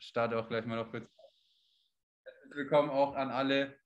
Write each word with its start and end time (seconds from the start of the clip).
starte 0.00 0.38
auch 0.38 0.48
gleich 0.48 0.64
mal 0.64 0.76
noch 0.76 0.90
kurz. 0.90 1.06
Willkommen 2.54 2.90
auch 2.90 3.14
an 3.14 3.30
alle 3.30 3.78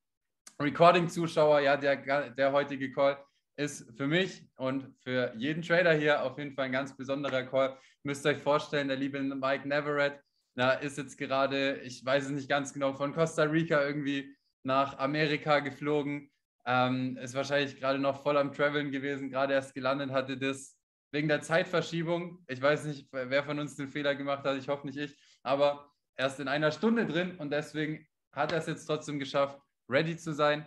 Recording-Zuschauer. 0.61 1.61
Ja, 1.61 1.77
der, 1.77 2.31
der 2.31 2.53
heutige 2.53 2.93
Call 2.93 3.23
ist 3.57 3.91
für 3.97 4.07
mich 4.07 4.49
und 4.57 4.95
für 5.03 5.35
jeden 5.37 5.63
Trader 5.63 5.93
hier 5.93 6.23
auf 6.25 6.39
jeden 6.39 6.55
Fall 6.55 6.67
ein 6.67 6.73
ganz 6.73 6.97
besonderer 6.97 7.43
Call. 7.43 7.77
Müsst 8.05 8.25
ihr 8.25 8.31
euch 8.31 8.43
vorstellen, 8.43 8.89
der 8.89 8.97
liebe 8.97 9.21
Mike 9.21 9.69
Neverett, 9.69 10.21
na, 10.57 10.73
ist 10.73 10.99
jetzt 10.99 11.19
gerade, 11.19 11.79
ich 11.79 12.05
weiß 12.05 12.27
es 12.27 12.31
nicht 12.31 12.49
ganz 12.49 12.73
genau, 12.73 12.93
von 12.93 13.13
Costa 13.13 13.43
Rica 13.43 13.83
irgendwie 13.83 14.37
nach 14.63 14.99
Amerika 14.99 15.61
geflogen. 15.61 16.31
Ähm, 16.67 17.19
ist 17.19 17.35
wahrscheinlich 17.35 17.79
gerade 17.79 17.99
noch 17.99 18.23
voll 18.23 18.39
am 18.39 18.53
Traveln 18.53 18.91
gewesen, 18.91 19.31
gerade 19.31 19.53
erst 19.53 19.75
gelandet, 19.75 20.11
hatte 20.11 20.39
das 20.39 20.79
wegen 21.13 21.29
der 21.29 21.43
Zeitverschiebung. 21.43 22.43
Ich 22.49 22.63
weiß 22.63 22.85
nicht, 22.85 23.09
wer 23.13 23.45
von 23.45 23.59
uns 23.59 23.77
den 23.77 23.89
Fehler 23.89 24.15
gemacht 24.15 24.45
hat, 24.45 24.57
ich 24.57 24.69
hoffe 24.69 24.87
nicht 24.87 24.99
ich, 24.99 25.17
aber 25.43 25.94
erst 26.17 26.41
in 26.41 26.49
einer 26.49 26.71
Stunde 26.71 27.07
drin 27.07 27.37
und 27.39 27.51
deswegen 27.51 28.07
hat 28.33 28.53
er 28.53 28.59
es 28.59 28.67
jetzt 28.67 28.87
trotzdem 28.87 29.19
geschafft, 29.19 29.59
ready 29.89 30.17
zu 30.17 30.33
sein. 30.33 30.67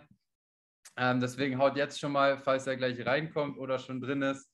Ähm, 0.96 1.20
deswegen 1.20 1.58
haut 1.58 1.76
jetzt 1.76 2.00
schon 2.00 2.12
mal, 2.12 2.38
falls 2.38 2.66
er 2.66 2.76
gleich 2.76 3.04
reinkommt 3.04 3.58
oder 3.58 3.78
schon 3.78 4.00
drin 4.00 4.22
ist, 4.22 4.50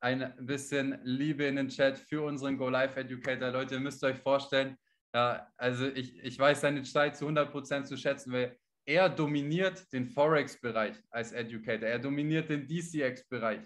ein 0.00 0.34
bisschen 0.38 0.98
Liebe 1.04 1.44
in 1.44 1.56
den 1.56 1.68
Chat 1.68 1.98
für 1.98 2.22
unseren 2.22 2.58
Go 2.58 2.68
Live 2.68 2.96
Educator. 2.96 3.50
Leute, 3.50 3.74
ihr 3.74 3.80
müsst 3.80 4.04
euch 4.04 4.18
vorstellen, 4.18 4.76
ja, 5.14 5.50
also 5.56 5.86
ich, 5.86 6.18
ich 6.22 6.38
weiß 6.38 6.60
seine 6.60 6.82
Zeit 6.82 7.16
zu 7.16 7.26
100% 7.26 7.84
zu 7.84 7.96
schätzen, 7.96 8.32
weil 8.32 8.56
er 8.84 9.08
dominiert 9.08 9.90
den 9.92 10.06
Forex-Bereich 10.06 10.96
als 11.10 11.32
Educator, 11.32 11.88
er 11.88 11.98
dominiert 11.98 12.50
den 12.50 12.66
DCX-Bereich, 12.68 13.62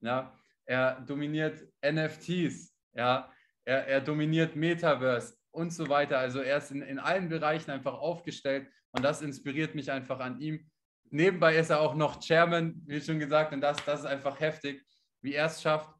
ja, 0.00 0.36
er 0.64 1.00
dominiert 1.02 1.62
NFTs, 1.84 2.74
ja, 2.94 3.30
er, 3.64 3.86
er 3.86 4.00
dominiert 4.00 4.56
Metaverse 4.56 5.36
und 5.54 5.72
so 5.72 5.88
weiter. 5.88 6.18
Also 6.18 6.40
er 6.40 6.58
ist 6.58 6.70
in, 6.70 6.82
in 6.82 6.98
allen 6.98 7.28
Bereichen 7.28 7.70
einfach 7.70 7.94
aufgestellt 7.94 8.68
und 8.90 9.02
das 9.02 9.22
inspiriert 9.22 9.74
mich 9.74 9.90
einfach 9.90 10.20
an 10.20 10.40
ihm. 10.40 10.70
Nebenbei 11.10 11.56
ist 11.56 11.70
er 11.70 11.80
auch 11.80 11.94
noch 11.94 12.20
Chairman, 12.20 12.82
wie 12.86 13.00
schon 13.00 13.18
gesagt, 13.18 13.52
und 13.52 13.60
das, 13.60 13.76
das 13.84 14.00
ist 14.00 14.06
einfach 14.06 14.40
heftig, 14.40 14.84
wie 15.22 15.34
er 15.34 15.46
es 15.46 15.62
schafft, 15.62 15.90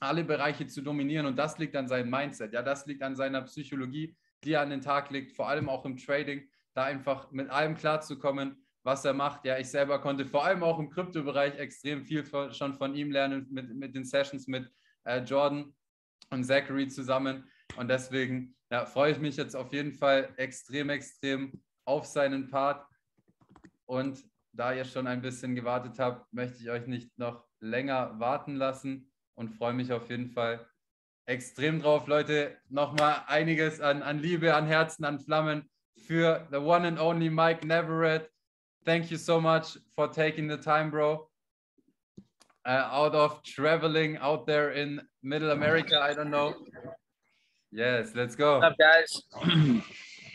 alle 0.00 0.24
Bereiche 0.24 0.66
zu 0.66 0.82
dominieren 0.82 1.26
und 1.26 1.36
das 1.36 1.58
liegt 1.58 1.76
an 1.76 1.88
seinem 1.88 2.10
Mindset, 2.10 2.52
ja, 2.52 2.62
das 2.62 2.86
liegt 2.86 3.02
an 3.02 3.14
seiner 3.14 3.42
Psychologie, 3.42 4.16
die 4.44 4.52
er 4.52 4.62
an 4.62 4.70
den 4.70 4.80
Tag 4.80 5.10
legt, 5.10 5.32
vor 5.32 5.48
allem 5.48 5.68
auch 5.68 5.84
im 5.84 5.96
Trading, 5.96 6.48
da 6.74 6.84
einfach 6.84 7.30
mit 7.30 7.50
allem 7.50 7.76
klarzukommen, 7.76 8.64
was 8.82 9.04
er 9.04 9.14
macht. 9.14 9.44
Ja, 9.44 9.58
ich 9.58 9.68
selber 9.68 10.00
konnte 10.00 10.26
vor 10.26 10.44
allem 10.44 10.62
auch 10.62 10.78
im 10.78 10.90
Kryptobereich 10.90 11.56
extrem 11.58 12.04
viel 12.04 12.24
von, 12.24 12.52
schon 12.52 12.74
von 12.74 12.94
ihm 12.94 13.10
lernen, 13.10 13.46
mit, 13.50 13.74
mit 13.74 13.94
den 13.94 14.04
Sessions 14.04 14.46
mit 14.46 14.70
äh, 15.04 15.18
Jordan 15.20 15.74
und 16.30 16.44
Zachary 16.44 16.88
zusammen. 16.88 17.48
Und 17.76 17.88
deswegen 17.88 18.56
ja, 18.70 18.84
freue 18.86 19.12
ich 19.12 19.18
mich 19.18 19.36
jetzt 19.36 19.56
auf 19.56 19.72
jeden 19.72 19.92
Fall 19.92 20.32
extrem, 20.36 20.90
extrem 20.90 21.60
auf 21.84 22.06
seinen 22.06 22.50
Part. 22.50 22.86
Und 23.86 24.22
da 24.52 24.72
ihr 24.72 24.84
schon 24.84 25.06
ein 25.06 25.22
bisschen 25.22 25.54
gewartet 25.54 25.98
habt, 25.98 26.32
möchte 26.32 26.62
ich 26.62 26.70
euch 26.70 26.86
nicht 26.86 27.16
noch 27.18 27.44
länger 27.60 28.18
warten 28.18 28.56
lassen 28.56 29.10
und 29.34 29.50
freue 29.50 29.72
mich 29.72 29.92
auf 29.92 30.10
jeden 30.10 30.30
Fall 30.30 30.66
extrem 31.26 31.80
drauf, 31.80 32.06
Leute. 32.06 32.56
Nochmal 32.68 33.22
einiges 33.26 33.80
an, 33.80 34.02
an 34.02 34.18
Liebe, 34.18 34.54
an 34.54 34.66
Herzen, 34.66 35.04
an 35.04 35.18
Flammen 35.18 35.68
für 36.06 36.46
the 36.50 36.58
one 36.58 36.86
and 36.86 36.98
only 36.98 37.30
Mike 37.30 37.66
Neverett. 37.66 38.28
Thank 38.84 39.10
you 39.10 39.18
so 39.18 39.40
much 39.40 39.78
for 39.94 40.10
taking 40.10 40.48
the 40.48 40.56
time, 40.56 40.90
bro. 40.90 41.28
Uh, 42.66 42.88
out 42.90 43.14
of 43.14 43.42
traveling 43.42 44.18
out 44.18 44.46
there 44.46 44.72
in 44.72 45.00
Middle 45.22 45.50
America, 45.52 46.00
I 46.00 46.14
don't 46.14 46.30
know. 46.30 46.54
Yes, 47.70 48.12
let's 48.14 48.34
go. 48.34 48.60
What's 48.60 48.72
up, 48.72 48.76
guys? 48.78 49.22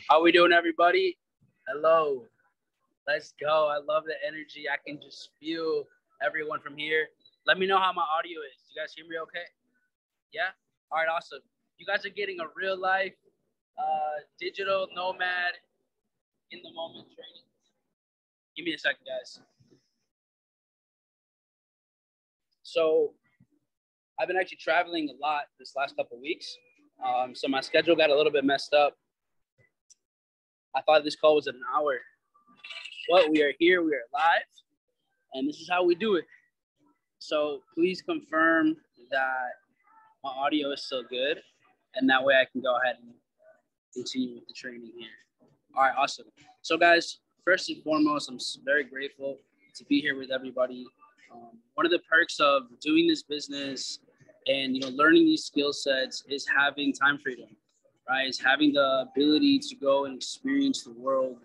How 0.10 0.22
we 0.22 0.32
doing, 0.32 0.52
everybody? 0.52 1.18
Hello. 1.68 2.26
Let's 3.08 3.34
go. 3.42 3.68
I 3.68 3.78
love 3.78 4.04
the 4.06 4.14
energy. 4.26 4.66
I 4.72 4.78
can 4.88 5.00
just 5.02 5.30
feel 5.40 5.86
everyone 6.24 6.60
from 6.60 6.78
here. 6.78 7.08
Let 7.48 7.58
me 7.58 7.66
know 7.66 7.80
how 7.80 7.92
my 7.92 8.06
audio 8.18 8.40
is. 8.42 8.62
You 8.70 8.80
guys 8.80 8.94
hear 8.96 9.06
me 9.10 9.18
okay? 9.24 9.46
Yeah? 10.32 10.54
All 10.92 11.00
right, 11.00 11.08
awesome. 11.10 11.40
You 11.80 11.88
guys 11.88 12.06
are 12.06 12.14
getting 12.14 12.40
a 12.40 12.46
real 12.56 12.80
life 12.80 13.16
uh, 13.80 14.22
digital 14.40 14.88
nomad 14.96 15.58
in 16.52 16.60
the 16.64 16.72
moment 16.72 17.08
training. 17.08 17.48
Give 18.56 18.66
me 18.66 18.76
a 18.76 18.78
second, 18.78 19.06
guys. 19.08 19.40
So, 22.62 23.14
I've 24.20 24.28
been 24.28 24.38
actually 24.38 24.60
traveling 24.62 25.10
a 25.10 25.20
lot 25.20 25.46
this 25.58 25.74
last 25.76 25.98
couple 25.98 26.22
weeks. 26.22 26.56
Um, 27.04 27.36
so 27.36 27.48
my 27.48 27.62
schedule 27.62 27.96
got 27.96 28.10
a 28.10 28.16
little 28.16 28.32
bit 28.32 28.46
messed 28.46 28.74
up. 28.74 28.96
I 30.76 30.82
thought 30.82 31.04
this 31.04 31.16
call 31.16 31.36
was 31.36 31.48
an 31.48 31.60
hour, 31.76 32.00
but 33.10 33.30
we 33.30 33.44
are 33.44 33.52
here, 33.60 33.84
we 33.84 33.92
are 33.92 34.08
live, 34.14 34.42
and 35.34 35.48
this 35.48 35.58
is 35.58 35.70
how 35.70 35.84
we 35.84 35.96
do 35.96 36.16
it. 36.16 36.26
So 37.20 37.60
please 37.76 38.02
confirm 38.02 38.78
that 39.12 39.50
my 40.24 40.32
audio 40.32 40.72
is 40.72 40.84
still 40.86 41.04
good, 41.04 41.42
and 41.96 42.10
that 42.10 42.24
way 42.24 42.36
I 42.36 42.46
can 42.52 42.62
go 42.62 42.76
ahead 42.82 42.96
and 43.02 43.14
continue 43.94 44.36
with 44.36 44.48
the 44.48 44.54
training 44.54 44.92
here. 44.98 45.10
All 45.76 45.84
right, 45.84 45.94
awesome. 45.98 46.26
So 46.62 46.78
guys, 46.78 47.20
first 47.46 47.70
and 47.70 47.84
foremost, 47.84 48.30
I'm 48.30 48.40
very 48.64 48.86
grateful 48.86 49.38
to 49.76 49.86
be 49.86 50.00
here 50.00 50.18
with 50.18 50.32
everybody. 50.32 50.88
Um, 51.32 51.58
one 51.74 51.86
of 51.86 51.92
the 51.92 52.00
perks 52.10 52.40
of 52.40 52.64
doing 52.80 53.08
this 53.08 53.24
business 53.24 54.00
and 54.48 54.76
you 54.76 54.82
know 54.82 54.90
learning 54.90 55.26
these 55.26 55.46
skill 55.46 55.74
sets 55.74 56.24
is 56.30 56.46
having 56.48 56.94
time 56.94 57.18
freedom 57.18 57.48
right? 58.10 58.28
Is 58.28 58.40
having 58.40 58.74
the 58.74 59.08
ability 59.10 59.60
to 59.60 59.76
go 59.76 60.06
and 60.06 60.16
experience 60.16 60.84
the 60.84 60.92
world 60.92 61.38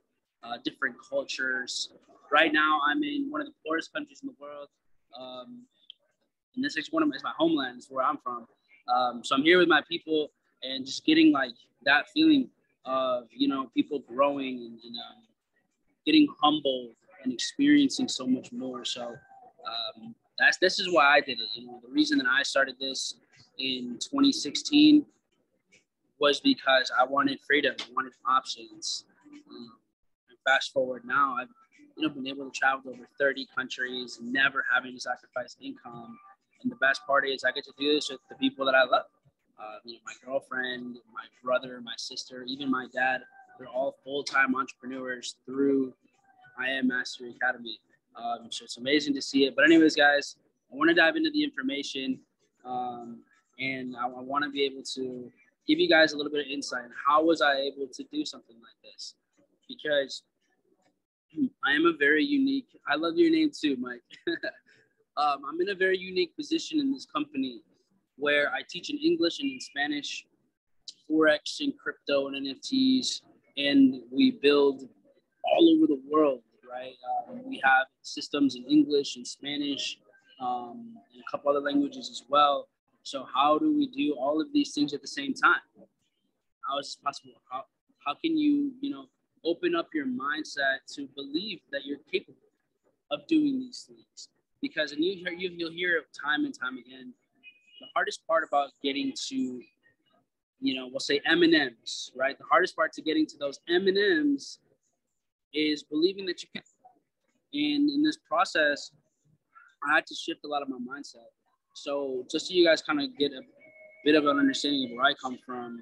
uh, 0.43 0.59
different 0.65 0.97
cultures. 1.09 1.91
Right 2.31 2.53
now 2.53 2.81
i'm 2.87 3.03
in 3.03 3.29
one 3.31 3.41
of 3.41 3.47
the 3.47 3.55
poorest 3.65 3.93
countries 3.93 4.21
in 4.23 4.29
the 4.29 4.35
world 4.41 4.69
um, 5.19 5.63
and 6.55 6.65
this 6.65 6.77
is 6.77 6.89
one 6.91 7.03
of 7.03 7.09
my, 7.09 7.17
my 7.23 7.33
homeland 7.39 7.79
is 7.79 7.87
where 7.89 8.05
i'm 8.05 8.19
from. 8.19 8.47
Um, 8.95 9.25
so 9.25 9.35
i'm 9.35 9.43
here 9.43 9.59
with 9.59 9.69
my 9.69 9.83
people 9.89 10.29
and 10.63 10.85
just 10.85 11.05
getting 11.05 11.33
like 11.33 11.53
that 11.85 12.09
feeling 12.09 12.51
of 12.85 13.25
you 13.31 13.49
know 13.49 13.71
people 13.75 14.01
growing 14.01 14.57
and, 14.59 14.79
and 14.85 14.97
um, 14.97 15.23
getting 16.05 16.27
humble 16.43 16.93
and 17.23 17.33
experiencing 17.33 18.09
so 18.09 18.27
much 18.27 18.53
more. 18.53 18.85
So 18.85 19.03
um, 19.03 20.15
that's 20.39 20.59
this 20.59 20.79
is 20.79 20.93
why 20.93 21.17
I 21.17 21.21
did 21.21 21.41
it. 21.41 21.49
You 21.55 21.67
know, 21.67 21.81
the 21.85 21.93
reason 21.93 22.19
that 22.19 22.27
I 22.27 22.43
started 22.43 22.77
this 22.81 23.15
in 23.59 23.99
2016 24.01 25.05
was 26.21 26.41
because 26.41 26.91
I 26.97 27.05
wanted 27.05 27.39
freedom, 27.47 27.75
I 27.81 27.93
wanted 27.95 28.13
options. 28.27 29.05
Um, 29.51 29.73
and 30.29 30.39
fast 30.47 30.73
forward 30.73 31.03
now, 31.05 31.37
I've 31.41 31.49
you 31.97 32.07
know 32.07 32.15
been 32.15 32.27
able 32.27 32.45
to 32.45 32.51
travel 32.51 32.93
over 32.93 33.09
30 33.19 33.47
countries, 33.57 34.19
never 34.23 34.65
having 34.73 34.95
to 34.95 35.01
sacrifice 35.01 35.57
income. 35.61 36.17
And 36.63 36.73
the 36.73 36.77
best 36.77 37.07
part 37.07 37.29
is 37.29 37.45
I 37.45 37.53
get 37.53 37.65
to 37.65 37.73
do 37.79 37.95
this 37.95 38.11
with 38.11 38.21
the 38.29 38.37
people 38.37 38.67
that 38.67 38.75
I 38.75 38.85
love. 38.85 39.07
Uh, 39.59 39.79
you 39.85 39.95
know, 39.95 40.01
my 40.07 40.13
girlfriend, 40.25 40.99
my 41.13 41.25
brother, 41.43 41.81
my 41.83 41.95
sister, 41.97 42.45
even 42.47 42.71
my 42.71 42.87
dad. 42.95 43.23
They're 43.59 43.69
all 43.69 43.97
full-time 44.05 44.55
entrepreneurs 44.55 45.35
through 45.45 45.93
I 46.61 46.69
Am 46.71 46.87
Mastery 46.87 47.35
Academy. 47.35 47.81
Um, 48.19 48.49
so 48.51 48.65
it's 48.65 48.77
amazing 48.77 49.15
to 49.15 49.23
see 49.23 49.45
it. 49.45 49.55
But 49.55 49.65
anyways, 49.65 49.95
guys, 49.95 50.37
I 50.73 50.77
want 50.77 50.89
to 50.89 50.95
dive 50.95 51.17
into 51.17 51.31
the 51.31 51.43
information, 51.43 52.19
um, 52.65 53.21
and 53.59 53.97
I, 53.97 54.07
I 54.07 54.21
want 54.21 54.45
to 54.45 54.51
be 54.51 54.65
able 54.65 54.83
to 54.95 55.31
give 55.67 55.79
you 55.79 55.89
guys 55.89 56.13
a 56.13 56.17
little 56.17 56.33
bit 56.33 56.47
of 56.47 56.51
insight. 56.51 56.89
How 57.07 57.23
was 57.23 57.41
I 57.41 57.57
able 57.57 57.87
to 57.93 58.05
do 58.13 58.25
something 58.25 58.57
like 58.57 58.93
this? 58.93 59.15
Because 59.69 60.23
I 61.65 61.73
am 61.73 61.87
a 61.87 61.93
very 61.97 62.25
unique. 62.25 62.69
I 62.89 62.97
love 62.97 63.17
your 63.17 63.31
name 63.31 63.51
too, 63.59 63.77
Mike. 63.77 64.03
um, 65.17 65.43
I'm 65.49 65.61
in 65.61 65.69
a 65.71 65.75
very 65.75 65.99
unique 65.99 66.35
position 66.37 66.81
in 66.81 66.93
this 66.93 67.07
company 67.07 67.63
where 68.17 68.51
I 68.53 68.61
teach 68.69 68.91
in 68.91 68.99
English 68.99 69.39
and 69.41 69.53
in 69.53 69.61
Spanish, 69.61 70.27
forex 71.09 71.61
and 71.61 71.73
crypto 71.79 72.29
and 72.29 72.47
NFTs, 72.47 73.23
and 73.57 74.03
we 74.11 74.33
build 74.33 74.89
all 75.45 75.77
over 75.77 75.87
the 75.87 76.01
world 76.11 76.43
right? 76.71 76.95
Um, 77.29 77.41
we 77.45 77.61
have 77.65 77.87
systems 78.03 78.55
in 78.55 78.65
English 78.65 79.17
and 79.17 79.27
Spanish 79.27 79.99
um, 80.41 80.97
and 81.13 81.23
a 81.27 81.31
couple 81.31 81.51
other 81.51 81.61
languages 81.61 82.11
as 82.11 82.23
well. 82.29 82.69
So 83.03 83.27
how 83.35 83.59
do 83.59 83.75
we 83.75 83.87
do 83.87 84.17
all 84.19 84.41
of 84.41 84.53
these 84.53 84.75
things 84.75 84.93
at 84.93 85.01
the 85.01 85.09
same 85.09 85.35
time? 85.35 85.61
How 86.69 86.79
is 86.79 86.87
this 86.87 86.97
possible? 86.97 87.41
How, 87.51 87.65
how 88.05 88.15
can 88.15 88.37
you, 88.37 88.73
you 88.81 88.91
know, 88.91 89.07
open 89.45 89.75
up 89.75 89.89
your 89.95 90.07
mindset 90.07 90.85
to 90.95 91.09
believe 91.15 91.61
that 91.73 91.85
you're 91.85 92.01
capable 92.13 92.39
of 93.11 93.27
doing 93.27 93.59
these 93.59 93.87
things? 93.89 94.29
Because 94.61 94.93
and 94.93 95.03
you 95.03 95.15
hear 95.15 95.33
you, 95.33 95.51
you'll 95.57 95.71
hear 95.71 95.97
it 95.97 96.07
time 96.13 96.45
and 96.45 96.53
time 96.59 96.79
again, 96.79 97.15
the 97.81 97.87
hardest 97.95 98.27
part 98.27 98.45
about 98.47 98.71
getting 98.83 99.13
to, 99.29 99.63
you 100.61 100.75
know, 100.75 100.89
we'll 100.89 101.01
say 101.01 101.21
M 101.25 101.43
and 101.43 101.55
M's, 101.55 102.11
right? 102.17 102.37
The 102.37 102.45
hardest 102.51 102.75
part 102.75 102.93
to 102.95 103.03
getting 103.03 103.25
to 103.27 103.39
those 103.39 103.61
M 103.69 103.87
and 103.87 103.97
M's 103.97 104.59
is 105.55 105.83
believing 105.83 106.27
that 106.27 106.43
you 106.43 106.49
can. 106.55 106.63
And 107.55 107.91
in 107.91 108.03
this 108.03 108.19
process, 108.29 108.91
I 109.89 109.95
had 109.95 110.07
to 110.07 110.15
shift 110.15 110.41
a 110.45 110.49
lot 110.49 110.63
of 110.63 110.69
my 110.69 110.77
mindset. 110.77 111.29
So 111.75 112.25
just 112.31 112.49
so 112.49 112.55
you 112.55 112.65
guys 112.65 112.83
kind 112.83 113.01
of 113.01 113.17
get 113.17 113.33
a 113.33 113.41
bit 114.05 114.15
of 114.15 114.27
an 114.27 114.39
understanding 114.39 114.85
of 114.91 114.97
where 114.97 115.07
I 115.07 115.15
come 115.15 115.39
from, 115.47 115.81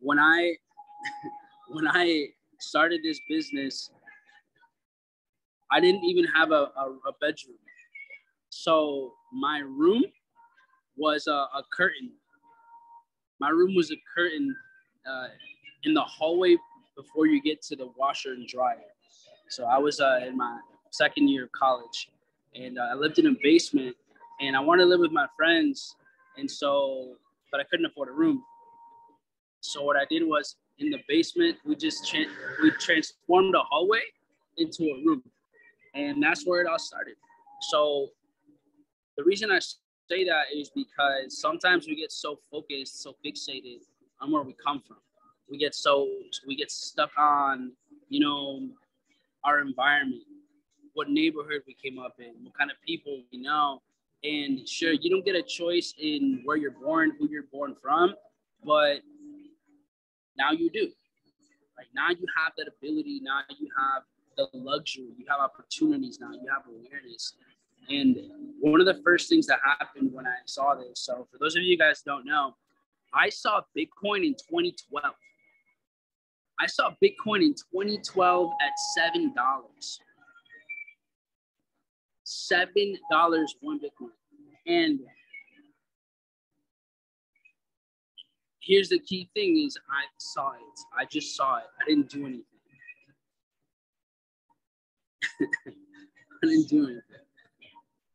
when 0.00 0.18
I 0.18 0.54
when 1.70 1.86
I 1.88 2.26
started 2.60 3.00
this 3.02 3.20
business, 3.28 3.90
I 5.70 5.80
didn't 5.80 6.04
even 6.04 6.24
have 6.34 6.50
a, 6.50 6.70
a, 6.76 6.98
a 7.08 7.12
bedroom. 7.20 7.56
So 8.50 9.12
my 9.32 9.58
room 9.58 10.02
was 10.96 11.26
a, 11.26 11.32
a, 11.32 11.62
curtain. 11.72 12.10
My 13.40 13.50
room 13.50 13.74
was 13.74 13.92
a 13.92 13.96
curtain 14.14 14.54
uh, 15.08 15.28
in 15.84 15.94
the 15.94 16.00
hallway 16.00 16.56
before 16.98 17.26
you 17.26 17.40
get 17.40 17.62
to 17.62 17.76
the 17.76 17.88
washer 17.96 18.32
and 18.32 18.46
dryer. 18.46 18.90
So 19.48 19.64
I 19.64 19.78
was 19.78 20.00
uh, 20.00 20.20
in 20.26 20.36
my 20.36 20.58
second 20.90 21.28
year 21.28 21.44
of 21.44 21.52
college, 21.52 22.10
and 22.54 22.78
uh, 22.78 22.88
I 22.90 22.94
lived 22.94 23.18
in 23.18 23.26
a 23.28 23.36
basement, 23.42 23.94
and 24.40 24.56
I 24.56 24.60
wanted 24.60 24.82
to 24.82 24.88
live 24.88 25.00
with 25.00 25.12
my 25.12 25.26
friends, 25.36 25.94
and 26.36 26.50
so, 26.50 27.14
but 27.50 27.60
I 27.60 27.64
couldn't 27.64 27.86
afford 27.86 28.08
a 28.08 28.12
room. 28.12 28.42
So 29.60 29.82
what 29.84 29.96
I 29.96 30.04
did 30.10 30.22
was 30.26 30.56
in 30.78 30.90
the 30.90 30.98
basement, 31.08 31.56
we 31.64 31.76
just 31.76 32.08
tra- 32.08 32.26
we 32.62 32.70
transformed 32.72 33.54
the 33.54 33.60
hallway 33.60 34.02
into 34.58 34.82
a 34.84 34.96
room, 35.06 35.22
and 35.94 36.22
that's 36.22 36.44
where 36.46 36.60
it 36.60 36.66
all 36.66 36.78
started. 36.78 37.14
So 37.70 38.08
the 39.16 39.24
reason 39.24 39.50
I 39.50 39.60
say 39.60 40.24
that 40.24 40.44
is 40.54 40.70
because 40.74 41.40
sometimes 41.40 41.86
we 41.86 41.94
get 41.94 42.10
so 42.10 42.40
focused, 42.50 43.02
so 43.02 43.14
fixated 43.24 43.82
on 44.20 44.32
where 44.32 44.42
we 44.42 44.54
come 44.64 44.82
from. 44.86 44.98
We 45.50 45.58
get 45.58 45.74
so 45.74 46.08
we 46.46 46.56
get 46.56 46.70
stuck 46.70 47.10
on, 47.18 47.72
you 48.08 48.20
know, 48.20 48.68
our 49.44 49.60
environment, 49.60 50.22
what 50.94 51.08
neighborhood 51.08 51.62
we 51.66 51.74
came 51.74 51.98
up 51.98 52.16
in, 52.18 52.34
what 52.42 52.56
kind 52.56 52.70
of 52.70 52.76
people 52.86 53.22
we 53.32 53.38
know. 53.38 53.82
And 54.24 54.68
sure, 54.68 54.92
you 54.92 55.10
don't 55.10 55.24
get 55.24 55.36
a 55.36 55.42
choice 55.42 55.94
in 55.98 56.42
where 56.44 56.56
you're 56.56 56.72
born, 56.72 57.12
who 57.18 57.28
you're 57.30 57.44
born 57.52 57.76
from, 57.80 58.14
but 58.64 58.98
now 60.36 60.50
you 60.50 60.70
do. 60.70 60.90
Like 61.76 61.86
now 61.94 62.10
you 62.10 62.26
have 62.36 62.52
that 62.56 62.66
ability. 62.66 63.20
Now 63.22 63.40
you 63.58 63.68
have 63.78 64.02
the 64.36 64.48
luxury. 64.52 65.14
You 65.16 65.24
have 65.28 65.40
opportunities 65.40 66.18
now. 66.20 66.32
You 66.32 66.48
have 66.52 66.62
awareness. 66.68 67.34
And 67.88 68.16
one 68.60 68.80
of 68.80 68.86
the 68.86 69.00
first 69.04 69.28
things 69.28 69.46
that 69.46 69.60
happened 69.64 70.12
when 70.12 70.26
I 70.26 70.34
saw 70.44 70.74
this. 70.74 71.00
So 71.00 71.26
for 71.30 71.38
those 71.38 71.56
of 71.56 71.62
you 71.62 71.78
guys 71.78 72.02
don't 72.02 72.26
know, 72.26 72.56
I 73.14 73.28
saw 73.28 73.62
Bitcoin 73.76 74.26
in 74.26 74.34
2012. 74.34 75.14
I 76.60 76.66
saw 76.66 76.90
Bitcoin 77.02 77.42
in 77.42 77.54
2012 77.54 78.50
at 78.60 78.72
seven 78.94 79.32
dollars. 79.34 80.00
Seven 82.24 82.96
dollars 83.10 83.54
one 83.60 83.78
Bitcoin, 83.78 84.10
and 84.66 85.00
here's 88.60 88.90
the 88.90 88.98
key 88.98 89.30
thing 89.34 89.64
is 89.64 89.78
I 89.88 90.04
saw 90.18 90.52
it. 90.52 90.80
I 90.96 91.06
just 91.06 91.34
saw 91.34 91.56
it. 91.56 91.64
I 91.80 91.88
didn't 91.88 92.10
do 92.10 92.26
anything. 92.26 92.44
I 96.42 96.46
didn't 96.46 96.68
do 96.68 96.84
anything. 96.84 97.02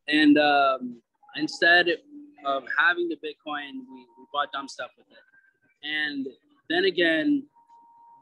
And 0.07 0.38
um, 0.38 1.01
instead 1.36 1.88
of 2.45 2.63
having 2.78 3.10
the 3.10 3.16
Bitcoin, 3.16 3.72
we, 3.90 4.06
we 4.18 4.25
bought 4.31 4.51
dumb 4.51 4.68
stuff 4.68 4.92
with 4.98 5.07
it. 5.10 5.88
And 5.88 6.28
then 6.69 6.86
again, 6.86 7.44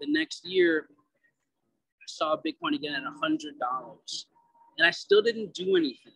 the 0.02 0.12
next 0.12 0.46
year, 0.46 0.88
I 0.90 2.06
saw 2.08 2.36
Bitcoin 2.36 2.76
again 2.76 2.94
at 2.94 3.04
$100. 3.04 4.26
And 4.78 4.88
I 4.88 4.92
still 4.92 5.22
didn't 5.22 5.54
do 5.54 5.76
anything 5.78 6.14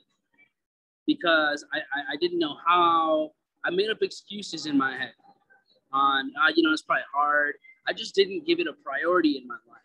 because 1.07 1.63
I, 1.73 1.77
I, 1.77 2.13
I 2.13 2.15
didn't 2.19 2.39
know 2.39 2.57
how. 2.65 3.31
I 3.63 3.71
made 3.71 3.89
up 3.89 4.03
excuses 4.03 4.67
in 4.67 4.77
my 4.77 4.95
head 4.95 5.13
on, 5.91 6.31
uh, 6.39 6.51
you 6.55 6.61
know, 6.61 6.71
it's 6.71 6.83
probably 6.83 7.01
hard. 7.11 7.55
I 7.87 7.93
just 7.93 8.13
didn't 8.13 8.45
give 8.45 8.59
it 8.59 8.67
a 8.67 8.73
priority 8.73 9.37
in 9.37 9.47
my 9.47 9.55
life. 9.67 9.81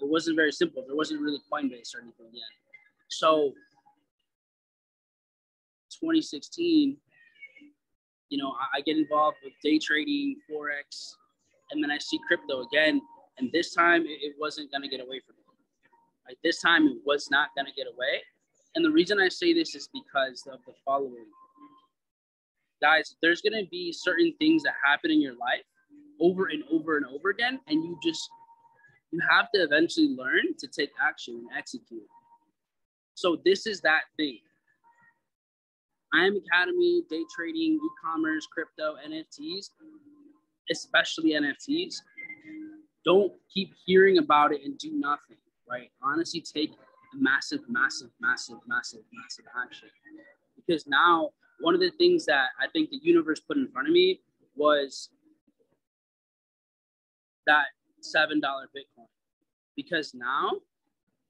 It 0.00 0.08
wasn't 0.08 0.36
very 0.36 0.50
simple. 0.50 0.84
There 0.86 0.96
wasn't 0.96 1.20
really 1.20 1.38
Coinbase 1.52 1.94
or 1.94 2.00
anything 2.00 2.30
yet. 2.32 2.42
So 3.10 3.52
2016, 6.00 6.96
you 8.30 8.38
know, 8.38 8.52
I, 8.60 8.78
I 8.78 8.80
get 8.80 8.96
involved 8.96 9.38
with 9.44 9.52
day 9.62 9.78
trading, 9.78 10.36
Forex, 10.50 11.14
and 11.70 11.82
then 11.82 11.90
I 11.90 11.98
see 11.98 12.18
crypto 12.26 12.62
again. 12.62 13.00
And 13.38 13.50
this 13.52 13.74
time 13.74 14.04
it, 14.06 14.34
wasn't 14.38 14.70
going 14.70 14.82
to 14.82 14.88
get 14.88 15.00
away 15.00 15.20
from 15.24 15.36
me. 15.36 15.42
Like 16.26 16.38
this 16.42 16.60
time 16.60 16.86
it 16.86 16.98
was 17.04 17.30
not 17.30 17.48
going 17.54 17.66
to 17.66 17.72
get 17.72 17.86
away. 17.86 18.22
And 18.74 18.84
the 18.84 18.90
reason 18.90 19.20
I 19.20 19.28
say 19.28 19.52
this 19.52 19.74
is 19.74 19.88
because 19.92 20.46
of 20.52 20.60
the 20.66 20.72
following 20.84 21.26
guys, 22.80 23.16
there's 23.22 23.40
going 23.40 23.64
to 23.64 23.68
be 23.70 23.92
certain 23.92 24.32
things 24.38 24.62
that 24.62 24.74
happen 24.84 25.10
in 25.10 25.20
your 25.20 25.34
life 25.34 25.64
over 26.20 26.46
and 26.46 26.62
over 26.70 26.96
and 26.96 27.06
over 27.06 27.30
again. 27.30 27.60
And 27.66 27.82
you 27.82 27.98
just, 28.02 28.28
you 29.10 29.20
have 29.30 29.50
to 29.54 29.62
eventually 29.62 30.08
learn 30.08 30.54
to 30.58 30.66
take 30.66 30.90
action 31.00 31.34
and 31.34 31.58
execute. 31.58 32.06
So 33.14 33.38
this 33.44 33.66
is 33.66 33.80
that 33.80 34.02
thing. 34.16 34.38
I 36.14 36.24
am 36.24 36.36
Academy, 36.36 37.02
day 37.10 37.22
trading, 37.34 37.74
e-commerce, 37.74 38.46
crypto, 38.46 38.94
NFTs, 39.06 39.70
especially 40.70 41.30
NFTs. 41.32 41.96
Don't 43.04 43.32
keep 43.52 43.72
hearing 43.86 44.18
about 44.18 44.52
it 44.52 44.60
and 44.64 44.76
do 44.78 44.92
nothing, 44.92 45.36
right? 45.68 45.90
Honestly, 46.02 46.40
take 46.40 46.72
massive, 47.14 47.60
massive, 47.68 48.10
massive, 48.20 48.58
massive, 48.66 49.00
massive 49.12 49.44
action. 49.64 49.88
Because 50.56 50.86
now 50.86 51.30
one 51.60 51.74
of 51.74 51.80
the 51.80 51.90
things 51.90 52.26
that 52.26 52.48
I 52.60 52.66
think 52.68 52.90
the 52.90 53.00
universe 53.02 53.40
put 53.40 53.56
in 53.56 53.68
front 53.68 53.88
of 53.88 53.94
me 53.94 54.20
was 54.56 55.10
that 57.46 57.66
$7 58.02 58.40
Bitcoin. 58.40 59.06
Because 59.76 60.12
now, 60.14 60.52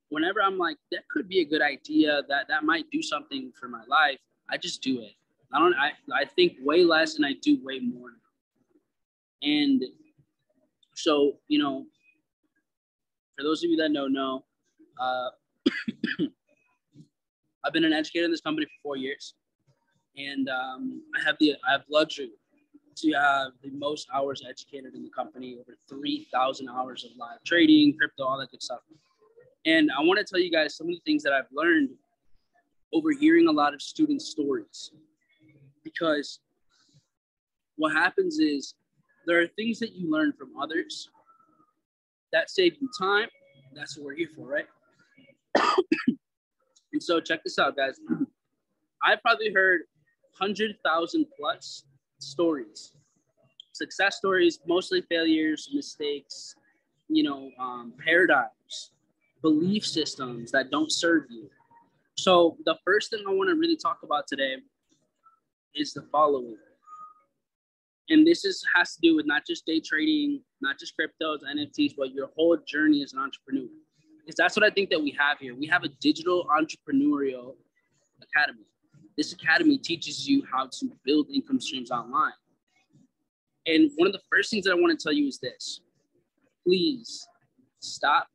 whenever 0.09 0.43
I'm 0.43 0.59
like, 0.59 0.77
that 0.91 1.09
could 1.09 1.29
be 1.29 1.41
a 1.41 1.45
good 1.45 1.63
idea, 1.63 2.23
that 2.29 2.49
that 2.49 2.65
might 2.65 2.91
do 2.91 3.03
something 3.03 3.53
for 3.59 3.69
my 3.69 3.83
life, 3.89 4.19
I 4.51 4.57
just 4.57 4.83
do 4.83 5.01
it. 5.01 5.13
I 5.53 5.59
don't, 5.59 5.75
I, 5.75 5.93
I 6.15 6.25
think 6.25 6.55
way 6.63 6.85
less 6.85 7.17
and 7.17 7.25
I 7.25 7.35
do 7.41 7.59
way 7.63 7.79
more. 7.79 8.11
And 9.43 9.85
so, 10.95 11.39
you 11.49 11.59
know, 11.59 11.87
for 13.37 13.43
those 13.45 13.63
of 13.63 13.71
you 13.71 13.77
that 13.77 13.93
don't 13.93 14.13
know, 14.13 14.45
uh, 15.01 15.29
I've 17.65 17.73
been 17.73 17.85
an 17.85 17.93
educator 17.93 18.25
in 18.25 18.31
this 18.31 18.41
company 18.41 18.67
for 18.67 18.73
four 18.83 18.97
years 18.97 19.35
and 20.19 20.49
um, 20.49 21.03
I 21.17 21.25
have 21.25 21.37
the 21.39 21.55
I 21.67 21.73
have 21.73 21.83
luxury 21.91 22.31
to 22.97 23.13
have 23.13 23.53
the 23.63 23.71
most 23.71 24.09
hours 24.13 24.43
educated 24.49 24.95
in 24.95 25.05
the 25.05 25.11
company, 25.11 25.57
over 25.61 25.77
three 25.89 26.27
thousand 26.33 26.69
hours 26.69 27.05
of 27.05 27.11
live 27.17 27.43
trading, 27.47 27.97
crypto, 27.97 28.25
all 28.25 28.39
that 28.39 28.51
good 28.51 28.63
stuff. 28.63 28.81
And 29.65 29.91
I 29.97 30.03
want 30.03 30.19
to 30.19 30.25
tell 30.25 30.41
you 30.41 30.51
guys 30.51 30.77
some 30.77 30.89
of 30.89 30.95
the 30.95 31.01
things 31.05 31.23
that 31.23 31.33
I've 31.33 31.51
learned 31.53 31.91
over 32.93 33.13
hearing 33.13 33.49
a 33.49 33.53
lot 33.53 33.75
of 33.75 33.81
student 33.83 34.23
stories, 34.23 34.91
because 35.85 36.41
what 37.77 37.93
happens 37.93 38.39
is 38.39 38.75
there 39.29 39.43
are 39.43 39.47
things 39.47 39.79
that 39.79 39.95
you 39.95 40.11
learn 40.11 40.33
from 40.33 40.49
others 40.61 41.11
that 42.33 42.49
save 42.51 42.73
you 42.81 42.89
time. 42.99 43.29
That's 43.75 43.97
what 43.97 44.07
we're 44.07 44.15
here 44.15 44.31
for, 44.35 44.47
right? 44.47 44.67
and 46.93 47.03
so 47.03 47.21
check 47.21 47.45
this 47.45 47.59
out, 47.59 47.77
guys. 47.77 48.01
I've 49.05 49.21
probably 49.21 49.53
heard 49.53 49.83
100,000 50.39 51.27
plus 51.39 51.85
stories. 52.19 52.95
Success 53.73 54.17
stories, 54.17 54.61
mostly 54.67 55.03
failures, 55.03 55.69
mistakes, 55.75 56.55
you 57.09 57.23
know, 57.23 57.51
um, 57.61 57.93
paradigms, 58.03 58.93
belief 59.43 59.87
systems 59.87 60.51
that 60.53 60.71
don't 60.71 60.91
serve 60.91 61.25
you. 61.29 61.51
So, 62.17 62.57
the 62.65 62.77
first 62.85 63.11
thing 63.11 63.23
I 63.29 63.33
want 63.33 63.51
to 63.51 63.55
really 63.55 63.77
talk 63.77 63.99
about 64.03 64.27
today 64.27 64.57
is 65.75 65.93
the 65.93 66.03
following. 66.11 66.57
And 68.11 68.27
this 68.27 68.45
is 68.45 68.65
has 68.75 68.95
to 68.95 69.01
do 69.03 69.17
with 69.17 69.27
not 69.27 69.43
just 69.47 69.67
day 69.67 69.81
trading, 69.81 70.43
not 70.61 70.79
just 70.79 70.95
cryptos, 70.99 71.39
NFTs, 71.45 71.95
but 71.97 72.13
your 72.13 72.31
whole 72.37 72.57
journey 72.67 73.03
as 73.03 73.13
an 73.13 73.19
entrepreneur. 73.19 73.69
Because 74.25 74.37
that's 74.37 74.57
what 74.57 74.65
I 74.65 74.71
think 74.71 74.91
that 74.91 75.01
we 75.01 75.15
have 75.19 75.39
here. 75.39 75.55
We 75.55 75.67
have 75.67 75.85
a 75.85 75.89
digital 76.01 76.47
entrepreneurial 76.47 77.55
academy. 78.23 78.65
This 79.17 79.33
academy 79.33 79.79
teaches 79.79 80.29
you 80.29 80.43
how 80.51 80.67
to 80.67 80.93
build 81.05 81.29
income 81.31 81.61
streams 81.61 81.91
online. 81.91 82.33
And 83.67 83.91
one 83.97 84.07
of 84.07 84.13
the 84.13 84.23
first 84.31 84.51
things 84.51 84.65
that 84.65 84.73
I 84.73 84.75
want 84.75 84.99
to 84.99 85.03
tell 85.03 85.13
you 85.13 85.27
is 85.27 85.39
this 85.39 85.81
please 86.67 87.27
stop 87.81 88.29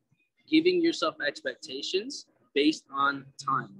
giving 0.48 0.80
yourself 0.82 1.16
expectations 1.26 2.26
based 2.54 2.84
on 2.94 3.24
time. 3.44 3.70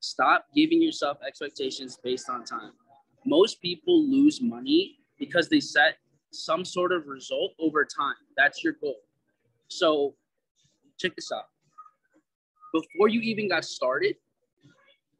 Stop 0.00 0.46
giving 0.54 0.80
yourself 0.80 1.18
expectations 1.26 1.98
based 2.02 2.30
on 2.30 2.44
time. 2.44 2.72
Most 3.24 3.60
people 3.60 4.08
lose 4.08 4.40
money 4.40 4.98
because 5.18 5.48
they 5.48 5.60
set 5.60 5.96
some 6.30 6.64
sort 6.64 6.92
of 6.92 7.06
result 7.06 7.52
over 7.58 7.84
time. 7.84 8.14
That's 8.36 8.62
your 8.62 8.74
goal. 8.74 8.96
So, 9.68 10.14
check 10.98 11.14
this 11.16 11.30
out. 11.32 11.44
Before 12.72 13.08
you 13.08 13.20
even 13.20 13.48
got 13.48 13.64
started, 13.64 14.16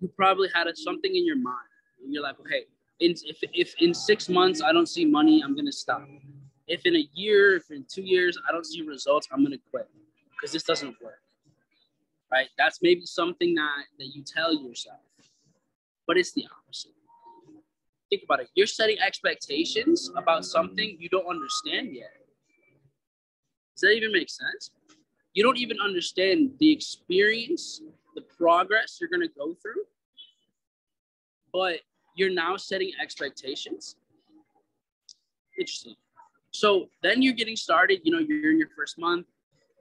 you 0.00 0.08
probably 0.16 0.48
had 0.54 0.66
a, 0.66 0.76
something 0.76 1.14
in 1.14 1.26
your 1.26 1.36
mind. 1.36 1.56
And 2.02 2.12
you're 2.12 2.22
like, 2.22 2.38
okay, 2.40 2.64
in, 3.00 3.14
if, 3.24 3.38
if 3.52 3.74
in 3.80 3.94
six 3.94 4.28
months 4.28 4.62
I 4.62 4.72
don't 4.72 4.88
see 4.88 5.04
money, 5.04 5.42
I'm 5.42 5.54
going 5.54 5.66
to 5.66 5.72
stop. 5.72 6.06
if 6.68 6.84
in 6.84 6.96
a 6.96 7.08
year, 7.14 7.56
if 7.56 7.70
in 7.70 7.84
two 7.88 8.02
years, 8.02 8.38
I 8.48 8.52
don't 8.52 8.66
see 8.66 8.82
results, 8.82 9.26
I'm 9.32 9.42
gonna 9.42 9.56
quit 9.70 9.88
because 10.32 10.52
this 10.52 10.62
doesn't 10.62 10.94
work. 11.02 11.20
Right? 12.30 12.48
That's 12.58 12.80
maybe 12.82 13.06
something 13.06 13.54
that 13.54 13.84
that 13.98 14.14
you 14.14 14.22
tell 14.22 14.52
yourself, 14.54 15.00
but 16.06 16.18
it's 16.18 16.32
the 16.32 16.46
opposite. 16.46 16.92
Think 18.10 18.22
about 18.24 18.40
it. 18.40 18.48
You're 18.54 18.66
setting 18.66 18.98
expectations 18.98 20.10
about 20.16 20.44
something 20.44 20.96
you 20.98 21.08
don't 21.08 21.26
understand 21.26 21.94
yet. 21.94 22.12
Does 23.74 23.82
that 23.82 23.92
even 23.92 24.12
make 24.12 24.30
sense? 24.30 24.70
You 25.34 25.42
don't 25.42 25.58
even 25.58 25.78
understand 25.80 26.52
the 26.58 26.72
experience, 26.72 27.82
the 28.14 28.22
progress 28.22 28.98
you're 29.00 29.10
gonna 29.10 29.28
go 29.28 29.54
through, 29.62 29.84
but 31.52 31.80
you're 32.16 32.30
now 32.30 32.56
setting 32.56 32.92
expectations. 33.00 33.96
Interesting. 35.58 35.94
So 36.50 36.88
then 37.02 37.22
you're 37.22 37.34
getting 37.34 37.56
started. 37.56 38.00
You 38.04 38.12
know, 38.12 38.18
you're 38.18 38.50
in 38.50 38.58
your 38.58 38.70
first 38.76 38.98
month, 38.98 39.26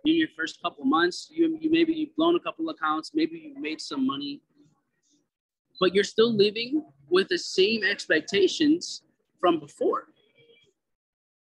in 0.06 0.16
your 0.16 0.28
first 0.36 0.62
couple 0.62 0.86
months. 0.86 1.30
You, 1.32 1.58
you 1.60 1.72
maybe 1.72 1.94
you've 1.94 2.16
blown 2.16 2.36
a 2.36 2.40
couple 2.40 2.70
accounts, 2.70 3.12
maybe 3.14 3.40
you've 3.40 3.58
made 3.58 3.82
some 3.82 4.06
money, 4.06 4.42
but 5.80 5.94
you're 5.94 6.04
still 6.04 6.34
living 6.34 6.84
with 7.10 7.28
the 7.30 7.38
same 7.38 7.84
expectations 7.84 9.04
from 9.40 9.60
before. 9.60 10.06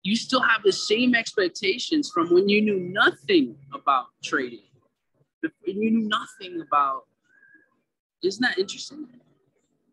You 0.04 0.16
still 0.16 0.42
have 0.42 0.64
the 0.64 0.72
same 0.72 1.16
expectations 1.16 2.10
from 2.14 2.34
when 2.34 2.48
you 2.48 2.62
knew 2.62 2.80
nothing 2.80 3.56
about 3.74 4.06
trading. 4.24 4.62
When 5.42 5.52
you 5.82 5.92
knew 5.92 6.08
nothing 6.08 6.62
about, 6.62 7.04
isn't 8.24 8.42
that 8.42 8.58
interesting? 8.58 9.08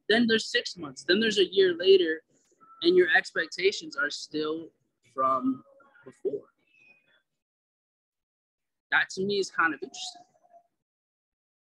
Then 0.09 0.27
there's 0.27 0.51
six 0.51 0.77
months, 0.77 1.05
then 1.07 1.21
there's 1.21 1.39
a 1.39 1.53
year 1.53 1.75
later, 1.77 2.23
and 2.83 2.97
your 2.97 3.09
expectations 3.17 3.97
are 3.97 4.11
still 4.11 4.69
from 5.15 5.65
before. 6.05 6.43
That 8.93 9.09
to 9.11 9.25
me 9.25 9.39
is 9.39 9.51
kind 9.51 9.75
of 9.75 9.81
interesting. 9.83 10.23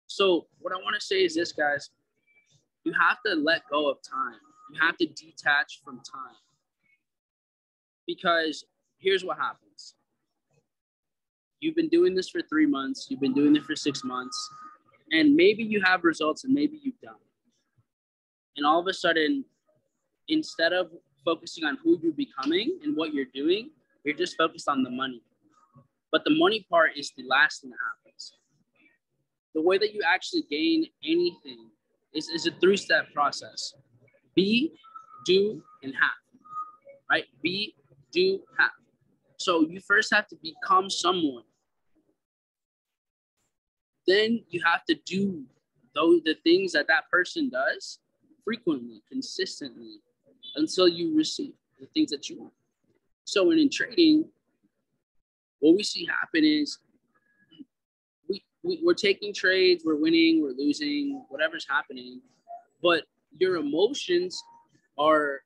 So, 0.08 0.46
what 0.60 0.72
I 0.72 0.76
want 0.76 0.94
to 0.98 1.04
say 1.04 1.24
is 1.24 1.34
this, 1.34 1.52
guys 1.52 1.90
you 2.86 2.92
have 2.92 3.18
to 3.26 3.34
let 3.34 3.62
go 3.68 3.90
of 3.90 3.98
time, 4.00 4.38
you 4.70 4.78
have 4.80 4.96
to 4.98 5.06
detach 5.06 5.80
from 5.84 5.96
time. 5.96 6.36
Because 8.06 8.64
here's 8.96 9.24
what 9.24 9.36
happens 9.36 9.94
you've 11.58 11.74
been 11.74 11.88
doing 11.88 12.14
this 12.14 12.28
for 12.28 12.42
three 12.42 12.66
months, 12.66 13.08
you've 13.10 13.20
been 13.20 13.34
doing 13.34 13.56
it 13.56 13.64
for 13.64 13.74
six 13.74 14.04
months, 14.04 14.38
and 15.10 15.34
maybe 15.34 15.64
you 15.64 15.82
have 15.82 16.04
results 16.04 16.44
and 16.44 16.54
maybe 16.54 16.78
you 16.80 16.92
don't. 17.02 17.16
And 18.56 18.64
all 18.64 18.78
of 18.78 18.86
a 18.86 18.94
sudden, 18.94 19.44
instead 20.28 20.72
of 20.72 20.90
focusing 21.24 21.64
on 21.64 21.78
who 21.82 21.98
you're 22.00 22.12
becoming 22.12 22.78
and 22.84 22.96
what 22.96 23.12
you're 23.12 23.32
doing, 23.34 23.70
you're 24.04 24.14
just 24.14 24.36
focused 24.36 24.68
on 24.68 24.84
the 24.84 24.90
money. 24.90 25.22
But 26.12 26.22
the 26.24 26.36
money 26.36 26.64
part 26.70 26.92
is 26.96 27.12
the 27.16 27.24
last 27.24 27.62
thing 27.62 27.70
that 27.70 27.78
happens. 27.96 28.34
The 29.54 29.62
way 29.62 29.76
that 29.78 29.92
you 29.92 30.02
actually 30.06 30.44
gain 30.48 30.86
anything 31.02 31.70
is, 32.16 32.28
is 32.28 32.46
a 32.46 32.50
three 32.60 32.76
step 32.76 33.12
process 33.12 33.74
be, 34.34 34.72
do, 35.24 35.62
and 35.82 35.94
have. 35.94 36.10
Right? 37.10 37.24
Be, 37.42 37.74
do, 38.12 38.40
have. 38.58 38.70
So 39.38 39.62
you 39.62 39.80
first 39.80 40.12
have 40.12 40.26
to 40.28 40.36
become 40.36 40.90
someone. 40.90 41.44
Then 44.06 44.44
you 44.50 44.60
have 44.64 44.84
to 44.86 44.94
do 45.06 45.44
those 45.94 46.20
the 46.24 46.36
things 46.44 46.72
that 46.72 46.86
that 46.88 47.10
person 47.10 47.48
does 47.48 47.98
frequently, 48.44 49.02
consistently, 49.10 50.00
until 50.54 50.86
you 50.86 51.16
receive 51.16 51.54
the 51.80 51.86
things 51.94 52.10
that 52.10 52.28
you 52.28 52.40
want. 52.40 52.52
So 53.24 53.50
in 53.50 53.68
trading, 53.70 54.26
what 55.58 55.76
we 55.76 55.82
see 55.82 56.06
happen 56.06 56.44
is 56.44 56.78
we, 58.66 58.76
we 58.76 58.80
we're 58.84 58.94
taking 58.94 59.32
trades, 59.32 59.84
we're 59.84 59.96
winning, 59.96 60.42
we're 60.42 60.54
losing, 60.56 61.24
whatever's 61.28 61.66
happening, 61.68 62.20
but 62.82 63.04
your 63.38 63.56
emotions 63.56 64.42
are 64.98 65.40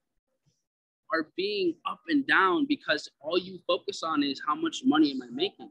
are 1.13 1.27
being 1.37 1.75
up 1.91 1.99
and 2.09 2.25
down 2.27 2.67
because 2.69 3.11
all 3.21 3.37
you 3.37 3.59
focus 3.67 4.03
on 4.05 4.23
is 4.23 4.41
how 4.47 4.55
much 4.55 4.83
money 4.85 5.11
am 5.11 5.23
I 5.23 5.27
making? 5.33 5.69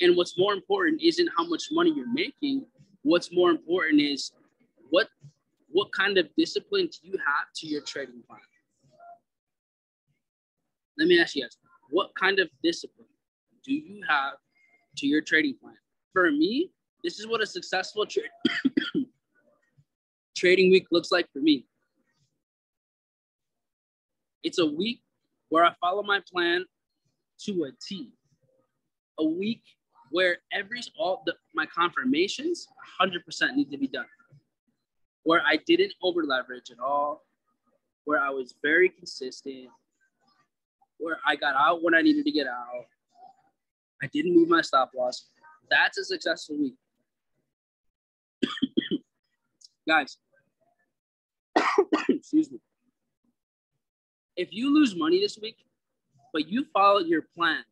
And 0.00 0.16
what's 0.16 0.38
more 0.38 0.52
important 0.52 1.02
isn't 1.02 1.28
how 1.36 1.44
much 1.44 1.64
money 1.72 1.92
you're 1.94 2.12
making. 2.12 2.66
What's 3.02 3.32
more 3.32 3.50
important 3.50 4.00
is 4.00 4.32
what 4.90 5.08
what 5.70 5.92
kind 5.92 6.18
of 6.18 6.28
discipline 6.36 6.86
do 6.86 7.08
you 7.08 7.18
have 7.18 7.48
to 7.56 7.66
your 7.66 7.80
trading 7.82 8.22
plan? 8.28 8.40
Let 10.96 11.08
me 11.08 11.20
ask 11.20 11.34
you 11.34 11.42
guys, 11.42 11.56
what 11.90 12.10
kind 12.14 12.38
of 12.38 12.48
discipline 12.62 13.08
do 13.64 13.72
you 13.72 14.00
have 14.08 14.34
to 14.96 15.06
your 15.06 15.20
trading 15.20 15.56
plan? 15.60 15.76
For 16.12 16.30
me, 16.30 16.70
this 17.02 17.18
is 17.18 17.26
what 17.26 17.42
a 17.42 17.46
successful 17.46 18.06
tra- 18.06 18.22
trading 20.36 20.70
week 20.70 20.86
looks 20.90 21.10
like 21.10 21.30
for 21.32 21.40
me. 21.40 21.66
It's 24.42 24.58
a 24.58 24.66
week 24.66 25.00
where 25.48 25.64
I 25.64 25.72
follow 25.80 26.02
my 26.02 26.20
plan 26.30 26.64
to 27.44 27.64
a 27.64 27.70
T. 27.86 28.12
A 29.18 29.24
week 29.24 29.62
where 30.10 30.38
every 30.52 30.80
all 30.98 31.22
the 31.26 31.34
my 31.54 31.66
confirmations 31.66 32.68
100% 33.00 33.54
need 33.54 33.70
to 33.70 33.78
be 33.78 33.88
done 33.88 34.06
where 35.24 35.42
I 35.44 35.56
didn't 35.66 35.94
over 36.02 36.22
leverage 36.22 36.70
at 36.70 36.78
all, 36.78 37.24
where 38.04 38.20
I 38.20 38.30
was 38.30 38.54
very 38.62 38.90
consistent, 38.90 39.68
where 40.98 41.18
I 41.26 41.34
got 41.34 41.54
out 41.56 41.82
when 41.82 41.94
I 41.94 42.02
needed 42.02 42.24
to 42.26 42.30
get 42.30 42.46
out. 42.46 42.86
I 44.04 44.06
didn't 44.12 44.34
move 44.34 44.50
my 44.50 44.60
stop 44.60 44.90
loss. 44.94 45.30
That's 45.70 45.96
a 45.96 46.04
successful 46.04 46.58
week. 46.60 46.74
Guys, 49.88 50.18
excuse 52.10 52.50
me. 52.52 52.58
If 54.36 54.48
you 54.52 54.74
lose 54.74 54.94
money 54.94 55.20
this 55.20 55.38
week, 55.40 55.56
but 56.34 56.48
you 56.48 56.66
followed 56.74 57.06
your 57.06 57.22
plan 57.34 57.64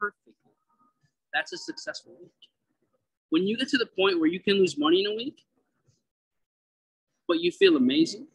perfectly, 0.00 0.32
that's 1.32 1.52
a 1.52 1.58
successful 1.58 2.12
week. 2.20 2.32
When 3.28 3.46
you 3.46 3.56
get 3.56 3.68
to 3.68 3.78
the 3.78 3.86
point 3.86 4.18
where 4.18 4.28
you 4.28 4.40
can 4.40 4.54
lose 4.54 4.76
money 4.76 5.04
in 5.04 5.12
a 5.12 5.14
week, 5.14 5.44
but 7.28 7.38
you 7.38 7.52
feel 7.52 7.76
amazing 7.76 8.26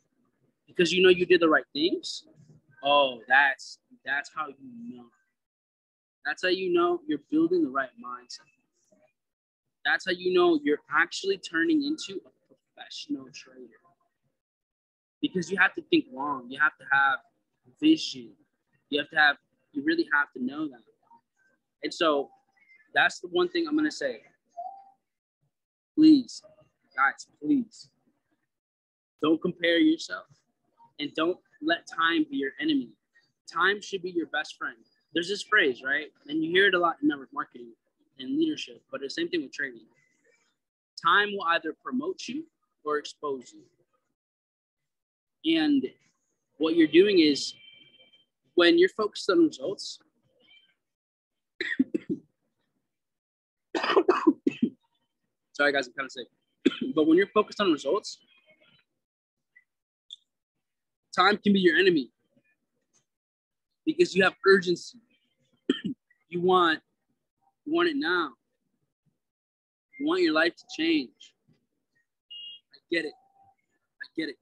because 0.65 0.93
you 0.93 1.03
know 1.03 1.09
you 1.09 1.25
did 1.25 1.41
the 1.41 1.49
right 1.49 1.65
things. 1.73 2.23
Oh, 2.85 3.19
that's 3.27 3.79
that's 4.05 4.31
how 4.33 4.47
you 4.47 4.97
know. 4.97 5.05
That's 6.25 6.43
how 6.43 6.49
you 6.49 6.73
know 6.73 7.01
you're 7.07 7.19
building 7.29 7.63
the 7.63 7.69
right 7.69 7.89
mindset. 8.03 8.49
That's 9.85 10.05
how 10.05 10.11
you 10.11 10.33
know 10.33 10.59
you're 10.63 10.81
actually 10.91 11.37
turning 11.37 11.83
into 11.83 12.19
a 12.25 12.29
professional 12.75 13.27
trader. 13.33 13.79
Because 15.21 15.51
you 15.51 15.57
have 15.57 15.75
to 15.75 15.81
think 15.83 16.05
long. 16.11 16.47
You 16.49 16.59
have 16.59 16.75
to 16.79 16.85
have 16.91 17.19
vision. 17.79 18.31
You 18.89 18.99
have 18.99 19.09
to 19.11 19.15
have, 19.15 19.37
you 19.73 19.83
really 19.83 20.07
have 20.13 20.31
to 20.35 20.43
know 20.43 20.67
that. 20.67 20.81
And 21.83 21.93
so 21.93 22.29
that's 22.95 23.19
the 23.19 23.27
one 23.27 23.49
thing 23.49 23.67
I'm 23.67 23.75
going 23.75 23.85
to 23.85 23.95
say. 23.95 24.21
Please, 25.95 26.41
guys, 26.95 27.27
please 27.41 27.89
don't 29.21 29.41
compare 29.41 29.77
yourself 29.77 30.25
and 30.99 31.13
don't 31.15 31.37
let 31.61 31.87
time 31.87 32.25
be 32.29 32.37
your 32.37 32.51
enemy. 32.59 32.89
Time 33.51 33.81
should 33.81 34.01
be 34.01 34.11
your 34.11 34.27
best 34.27 34.55
friend. 34.57 34.77
There's 35.15 35.29
this 35.29 35.41
phrase, 35.43 35.81
right? 35.81 36.11
And 36.27 36.43
you 36.43 36.51
hear 36.51 36.67
it 36.67 36.75
a 36.75 36.77
lot 36.77 36.97
in 37.01 37.07
network 37.07 37.29
marketing 37.33 37.71
and 38.19 38.37
leadership, 38.37 38.83
but 38.91 38.99
the 38.99 39.09
same 39.09 39.29
thing 39.29 39.43
with 39.43 39.53
trading. 39.53 39.85
Time 41.01 41.29
will 41.31 41.45
either 41.47 41.73
promote 41.81 42.27
you 42.27 42.43
or 42.83 42.97
expose 42.97 43.53
you. 43.53 43.61
And 45.57 45.89
what 46.57 46.75
you're 46.75 46.87
doing 46.87 47.19
is 47.19 47.53
when 48.55 48.77
you're 48.77 48.89
focused 48.89 49.29
on 49.29 49.45
results, 49.45 49.99
sorry 55.53 55.71
guys, 55.71 55.87
I'm 55.87 55.93
kind 55.93 56.07
of 56.07 56.11
sick. 56.11 56.27
but 56.93 57.07
when 57.07 57.17
you're 57.17 57.27
focused 57.27 57.61
on 57.61 57.71
results, 57.71 58.17
time 61.15 61.37
can 61.37 61.53
be 61.53 61.59
your 61.59 61.77
enemy 61.77 62.11
because 63.85 64.15
you 64.15 64.23
have 64.23 64.35
urgency. 64.47 64.99
you 66.29 66.41
want 66.41 66.79
you 67.65 67.73
want 67.73 67.89
it 67.89 67.95
now. 67.97 68.31
You 69.99 70.07
want 70.07 70.21
your 70.21 70.33
life 70.33 70.55
to 70.55 70.63
change. 70.77 71.33
I 72.73 72.77
get 72.91 73.05
it. 73.05 73.13
I 73.13 74.07
get 74.15 74.29
it. 74.29 74.35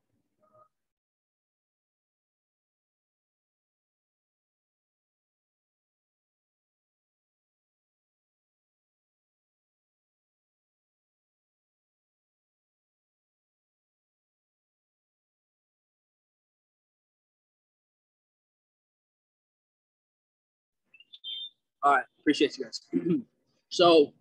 All 21.84 21.96
right, 21.96 22.06
appreciate 22.22 22.58
you 22.58 22.64
guys. 22.64 22.82
so, 23.70 24.14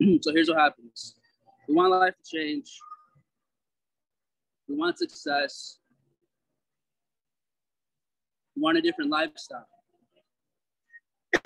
so 0.20 0.32
here's 0.32 0.48
what 0.48 0.58
happens: 0.58 1.16
we 1.68 1.74
want 1.74 1.90
life 1.90 2.14
to 2.22 2.38
change. 2.38 2.78
We 4.68 4.76
want 4.76 4.96
success. 4.96 5.78
We 8.54 8.62
want 8.62 8.78
a 8.78 8.80
different 8.80 9.10
lifestyle. 9.10 9.66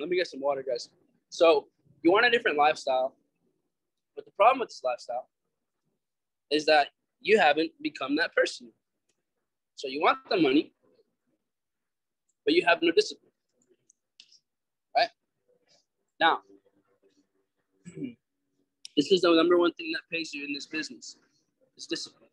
Let 0.00 0.08
me 0.08 0.16
get 0.16 0.26
some 0.26 0.40
water, 0.40 0.64
guys. 0.68 0.88
So, 1.28 1.68
you 2.02 2.10
want 2.10 2.26
a 2.26 2.30
different 2.30 2.58
lifestyle, 2.58 3.14
but 4.16 4.24
the 4.24 4.32
problem 4.32 4.58
with 4.58 4.70
this 4.70 4.82
lifestyle 4.82 5.28
is 6.50 6.66
that 6.66 6.88
you 7.20 7.38
haven't 7.38 7.70
become 7.80 8.16
that 8.16 8.34
person. 8.34 8.72
So, 9.80 9.88
you 9.88 10.02
want 10.02 10.18
the 10.28 10.36
money, 10.36 10.74
but 12.44 12.52
you 12.52 12.62
have 12.66 12.82
no 12.82 12.92
discipline. 12.92 13.32
Right? 14.94 15.08
Now, 16.20 16.40
this 18.94 19.10
is 19.10 19.22
the 19.22 19.34
number 19.34 19.56
one 19.56 19.72
thing 19.72 19.90
that 19.92 20.02
pays 20.14 20.34
you 20.34 20.44
in 20.44 20.52
this 20.52 20.66
business 20.66 21.16
is 21.78 21.86
discipline. 21.86 22.28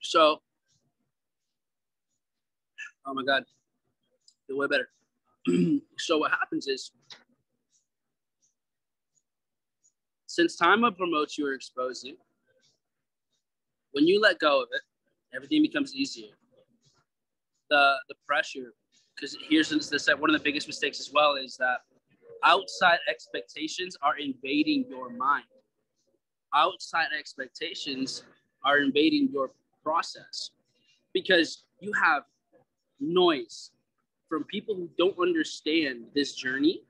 So, 0.00 0.40
oh 3.06 3.12
my 3.12 3.22
God, 3.22 3.44
feel 4.46 4.56
way 4.56 4.66
better. 4.66 4.88
so 5.98 6.16
what 6.16 6.30
happens 6.30 6.68
is, 6.68 6.90
since 10.26 10.56
time 10.56 10.84
of 10.84 10.96
promotes 10.96 11.36
you 11.36 11.52
expose 11.52 12.02
you, 12.02 12.16
when 13.96 14.06
you 14.06 14.20
let 14.20 14.38
go 14.38 14.60
of 14.60 14.68
it, 14.72 14.82
everything 15.34 15.62
becomes 15.62 15.94
easier. 15.94 16.28
The 17.70 17.94
the 18.10 18.14
pressure, 18.26 18.74
because 19.14 19.34
here's 19.48 19.70
the 19.70 19.98
set 19.98 20.20
one 20.20 20.28
of 20.28 20.36
the 20.36 20.44
biggest 20.44 20.66
mistakes 20.66 21.00
as 21.00 21.10
well 21.10 21.36
is 21.36 21.56
that 21.56 21.78
outside 22.44 22.98
expectations 23.08 23.96
are 24.02 24.18
invading 24.18 24.84
your 24.90 25.08
mind. 25.08 25.46
Outside 26.54 27.06
expectations 27.18 28.22
are 28.62 28.80
invading 28.80 29.30
your 29.32 29.52
process 29.82 30.50
because 31.14 31.64
you 31.80 31.90
have 31.94 32.24
noise 33.00 33.70
from 34.28 34.44
people 34.44 34.74
who 34.74 34.90
don't 34.98 35.18
understand 35.18 36.04
this 36.14 36.34
journey 36.34 36.82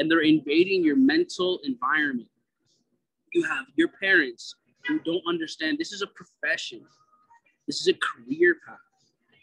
and 0.00 0.10
they're 0.10 0.22
invading 0.22 0.82
your 0.82 0.96
mental 0.96 1.60
environment. 1.62 2.28
You 3.32 3.44
have 3.44 3.66
your 3.76 3.90
parents 4.00 4.56
who 4.86 4.98
don't 5.00 5.22
understand 5.28 5.78
this 5.78 5.92
is 5.92 6.02
a 6.02 6.06
profession, 6.06 6.82
this 7.66 7.80
is 7.80 7.88
a 7.88 7.94
career 7.94 8.56
path. 8.66 8.78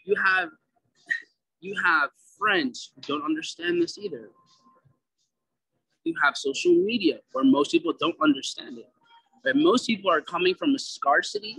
You 0.04 0.14
have 0.16 0.50
you 1.60 1.74
have 1.84 2.10
friends 2.38 2.92
who 2.94 3.00
don't 3.02 3.24
understand 3.24 3.80
this 3.80 3.98
either. 3.98 4.30
You 6.04 6.14
have 6.22 6.36
social 6.36 6.74
media 6.74 7.18
where 7.32 7.44
most 7.44 7.70
people 7.70 7.92
don't 7.98 8.16
understand 8.20 8.78
it. 8.78 8.90
But 9.44 9.56
most 9.56 9.86
people 9.86 10.10
are 10.10 10.20
coming 10.20 10.54
from 10.54 10.74
a 10.74 10.78
scarcity 10.78 11.56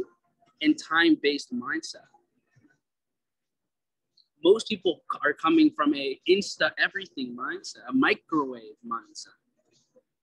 and 0.61 0.77
time-based 0.77 1.53
mindset 1.53 2.07
most 4.43 4.67
people 4.67 5.01
are 5.23 5.33
coming 5.33 5.71
from 5.75 5.95
a 5.95 6.19
insta 6.29 6.71
everything 6.77 7.35
mindset, 7.35 7.87
a 7.89 7.93
microwave 7.93 8.75
mindset. 8.85 9.39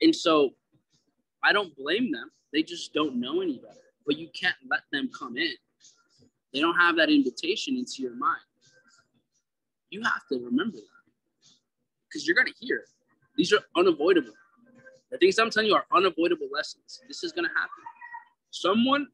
And 0.03 0.15
so 0.15 0.51
I 1.45 1.53
don't 1.53 1.77
blame 1.77 2.13
them. 2.13 2.31
They 2.53 2.63
just 2.63 2.93
don't 2.95 3.21
know 3.21 3.41
any 3.41 3.59
better. 3.59 3.75
But 4.07 4.19
you 4.19 4.29
can't 4.39 4.57
let 4.71 4.81
them 4.93 5.11
come 5.19 5.37
in. 5.37 5.53
They 6.53 6.61
don't 6.61 6.77
have 6.77 6.97
that 6.97 7.11
invitation 7.11 7.77
into 7.77 8.03
your 8.03 8.17
mind. 8.17 8.41
You 9.91 10.03
have 10.03 10.27
to 10.33 10.45
remember 10.45 10.79
that 10.79 11.01
because 12.09 12.27
you're 12.27 12.37
going 12.37 12.49
to 12.49 12.55
hear. 12.61 12.85
These 13.37 13.53
are 13.53 13.61
unavoidable. 13.77 14.35
The 15.11 15.19
things 15.19 15.39
I'm 15.39 15.51
telling 15.51 15.69
you 15.69 15.75
are 15.75 15.87
unavoidable 15.93 16.49
lessons. 16.53 17.01
This 17.09 17.25
is 17.25 17.33
going 17.33 17.47
to 17.47 17.55
happen. 17.55 17.85
Someone 18.51 19.09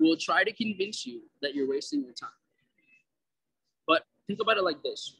will 0.00 0.16
try 0.16 0.44
to 0.44 0.52
convince 0.52 1.06
you 1.06 1.22
that 1.42 1.54
you're 1.54 1.68
wasting 1.68 2.02
your 2.02 2.12
time 2.12 2.30
But 3.86 4.04
think 4.26 4.40
about 4.40 4.56
it 4.56 4.64
like 4.64 4.82
this. 4.82 5.16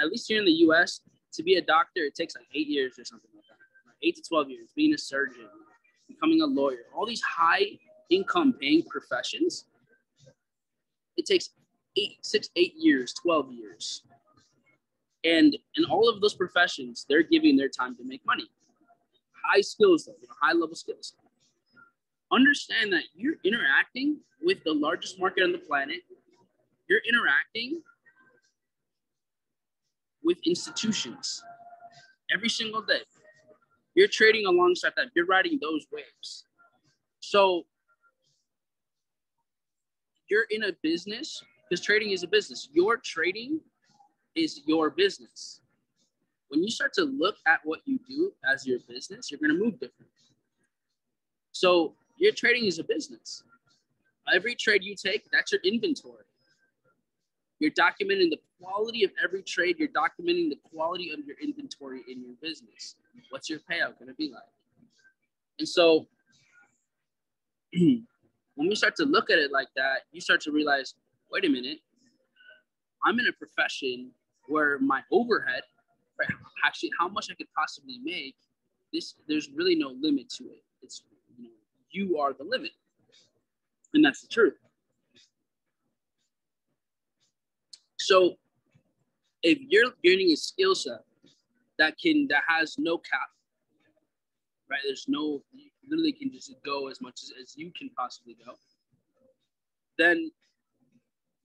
At 0.00 0.08
least 0.08 0.28
here 0.28 0.38
in 0.38 0.44
the 0.44 0.52
US, 0.68 1.00
to 1.34 1.42
be 1.42 1.56
a 1.56 1.62
doctor, 1.62 2.02
it 2.02 2.14
takes 2.14 2.36
like 2.36 2.46
eight 2.54 2.68
years 2.68 2.98
or 2.98 3.04
something 3.04 3.30
like 3.34 3.44
that. 3.48 3.56
Eight 4.02 4.16
to 4.16 4.22
12 4.28 4.50
years, 4.50 4.68
being 4.76 4.94
a 4.94 4.98
surgeon, 4.98 5.48
becoming 6.06 6.40
a 6.40 6.46
lawyer, 6.46 6.86
all 6.94 7.06
these 7.06 7.22
high 7.22 7.66
income 8.10 8.54
paying 8.60 8.82
professions, 8.84 9.64
it 11.16 11.26
takes 11.26 11.50
eight, 11.96 12.18
six, 12.22 12.48
eight 12.56 12.74
years, 12.76 13.12
12 13.14 13.52
years. 13.52 14.02
And 15.24 15.56
in 15.74 15.84
all 15.86 16.08
of 16.08 16.20
those 16.20 16.34
professions, 16.34 17.04
they're 17.08 17.24
giving 17.24 17.56
their 17.56 17.68
time 17.68 17.96
to 17.96 18.04
make 18.04 18.24
money. 18.24 18.48
High 19.44 19.62
skills, 19.62 20.04
though, 20.04 20.14
you 20.20 20.28
know, 20.28 20.34
high 20.40 20.52
level 20.52 20.76
skills. 20.76 21.14
Understand 22.30 22.92
that 22.92 23.04
you're 23.14 23.36
interacting 23.44 24.18
with 24.42 24.62
the 24.64 24.72
largest 24.72 25.18
market 25.18 25.42
on 25.42 25.50
the 25.50 25.58
planet 25.58 26.00
you're 26.88 27.02
interacting 27.06 27.82
with 30.24 30.38
institutions 30.44 31.42
every 32.34 32.48
single 32.48 32.82
day. 32.82 33.02
You're 33.98 34.06
trading 34.06 34.46
alongside 34.46 34.92
that. 34.94 35.08
You're 35.16 35.26
riding 35.26 35.58
those 35.60 35.88
waves. 35.92 36.44
So 37.18 37.64
you're 40.30 40.46
in 40.50 40.62
a 40.62 40.72
business 40.84 41.42
because 41.68 41.84
trading 41.84 42.12
is 42.12 42.22
a 42.22 42.28
business. 42.28 42.68
Your 42.72 42.98
trading 42.98 43.58
is 44.36 44.60
your 44.66 44.90
business. 44.90 45.62
When 46.46 46.62
you 46.62 46.70
start 46.70 46.92
to 46.92 47.06
look 47.06 47.38
at 47.48 47.58
what 47.64 47.80
you 47.86 47.98
do 48.08 48.32
as 48.48 48.64
your 48.64 48.78
business, 48.88 49.32
you're 49.32 49.40
going 49.40 49.58
to 49.58 49.58
move 49.58 49.80
different. 49.80 50.12
So 51.50 51.96
your 52.18 52.30
trading 52.30 52.66
is 52.66 52.78
a 52.78 52.84
business. 52.84 53.42
Every 54.32 54.54
trade 54.54 54.84
you 54.84 54.94
take, 54.94 55.28
that's 55.32 55.50
your 55.50 55.60
inventory. 55.64 56.27
You're 57.60 57.72
documenting 57.72 58.30
the 58.30 58.38
quality 58.60 59.04
of 59.04 59.10
every 59.22 59.42
trade. 59.42 59.76
You're 59.78 59.88
documenting 59.88 60.48
the 60.48 60.58
quality 60.72 61.10
of 61.12 61.20
your 61.26 61.36
inventory 61.42 62.02
in 62.08 62.22
your 62.22 62.34
business. 62.40 62.96
What's 63.30 63.50
your 63.50 63.58
payout 63.60 63.98
going 63.98 64.08
to 64.08 64.14
be 64.14 64.30
like? 64.32 64.42
And 65.58 65.68
so 65.68 66.06
when 67.72 68.68
we 68.68 68.74
start 68.74 68.94
to 68.96 69.04
look 69.04 69.30
at 69.30 69.38
it 69.38 69.50
like 69.52 69.68
that, 69.76 70.02
you 70.12 70.20
start 70.20 70.40
to 70.42 70.52
realize, 70.52 70.94
wait 71.30 71.44
a 71.44 71.48
minute, 71.48 71.78
I'm 73.04 73.18
in 73.18 73.26
a 73.26 73.32
profession 73.32 74.10
where 74.46 74.78
my 74.78 75.02
overhead, 75.10 75.62
actually 76.64 76.90
how 76.98 77.08
much 77.08 77.28
I 77.30 77.34
could 77.34 77.46
possibly 77.56 77.98
make, 78.02 78.34
this 78.92 79.14
there's 79.28 79.50
really 79.54 79.74
no 79.74 79.94
limit 80.00 80.28
to 80.30 80.44
it. 80.44 80.62
It's 80.82 81.02
you 81.36 81.44
know, 81.44 81.50
you 81.90 82.18
are 82.18 82.32
the 82.32 82.44
limit. 82.44 82.70
And 83.94 84.04
that's 84.04 84.22
the 84.22 84.28
truth. 84.28 84.54
So 88.08 88.36
if 89.42 89.58
you're 89.68 89.92
gaining 90.02 90.32
a 90.32 90.36
skill 90.36 90.74
set 90.74 91.00
that 91.78 91.98
can 92.02 92.26
that 92.28 92.42
has 92.48 92.76
no 92.78 92.96
cap, 92.96 93.28
right? 94.70 94.80
There's 94.82 95.04
no 95.08 95.42
you 95.52 95.68
literally 95.86 96.12
can 96.12 96.32
just 96.32 96.54
go 96.64 96.88
as 96.88 97.02
much 97.02 97.20
as, 97.22 97.34
as 97.38 97.54
you 97.58 97.70
can 97.78 97.90
possibly 97.90 98.34
go, 98.46 98.54
then 99.98 100.30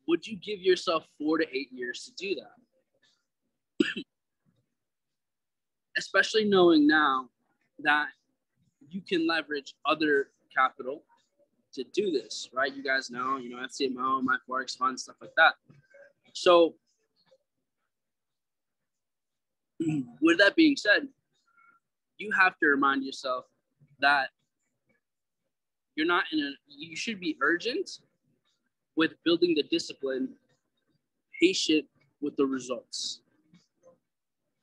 would 0.08 0.26
you 0.26 0.38
give 0.38 0.62
yourself 0.62 1.06
four 1.20 1.38
to 1.38 1.46
eight 1.54 1.68
years 1.74 2.06
to 2.06 2.14
do 2.16 2.36
that? 2.36 3.96
Especially 5.98 6.46
knowing 6.46 6.88
now 6.88 7.28
that 7.80 8.08
you 8.90 9.02
can 9.02 9.28
leverage 9.28 9.76
other 9.86 10.30
capital 10.56 11.04
to 11.74 11.84
do 11.94 12.10
this, 12.10 12.50
right? 12.54 12.74
You 12.74 12.84
guys 12.84 13.12
know, 13.12 13.36
you 13.36 13.50
know, 13.50 13.58
FTMO, 13.58 14.24
my 14.24 14.38
Forex 14.50 14.78
fund, 14.78 14.98
stuff 14.98 15.18
like 15.20 15.36
that. 15.36 15.56
So, 16.34 16.76
with 20.22 20.38
that 20.40 20.56
being 20.56 20.76
said, 20.76 21.08
you 22.18 22.32
have 22.32 22.58
to 22.60 22.68
remind 22.68 23.04
yourself 23.04 23.46
that 24.00 24.30
you're 25.96 26.08
not 26.08 26.26
in 26.32 26.40
a, 26.40 26.52
you 26.68 26.96
should 26.96 27.20
be 27.20 27.38
urgent 27.42 27.90
with 28.96 29.12
building 29.24 29.54
the 29.56 29.64
discipline, 29.64 30.30
patient 31.40 31.86
with 32.22 32.36
the 32.36 32.46
results. 32.46 33.22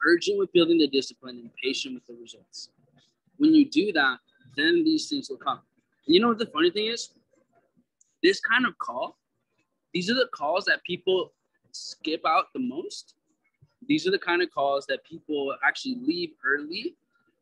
Urgent 0.06 0.38
with 0.38 0.52
building 0.52 0.78
the 0.78 0.88
discipline 0.88 1.38
and 1.38 1.50
patient 1.62 1.94
with 1.94 2.06
the 2.06 2.20
results. 2.20 2.70
When 3.36 3.54
you 3.54 3.68
do 3.68 3.92
that, 3.92 4.18
then 4.56 4.82
these 4.84 5.08
things 5.08 5.28
will 5.30 5.36
come. 5.36 5.60
And 6.06 6.14
you 6.14 6.20
know 6.20 6.28
what 6.28 6.38
the 6.38 6.46
funny 6.46 6.70
thing 6.70 6.86
is? 6.86 7.10
This 8.22 8.40
kind 8.40 8.66
of 8.66 8.76
call, 8.78 9.18
these 9.92 10.10
are 10.10 10.14
the 10.14 10.28
calls 10.34 10.64
that 10.66 10.82
people 10.84 11.32
skip 11.72 12.22
out 12.26 12.46
the 12.54 12.60
most, 12.60 13.14
these 13.86 14.06
are 14.06 14.10
the 14.10 14.18
kind 14.18 14.42
of 14.42 14.50
calls 14.50 14.86
that 14.86 15.04
people 15.04 15.54
actually 15.64 15.96
leave 16.02 16.30
early 16.44 16.96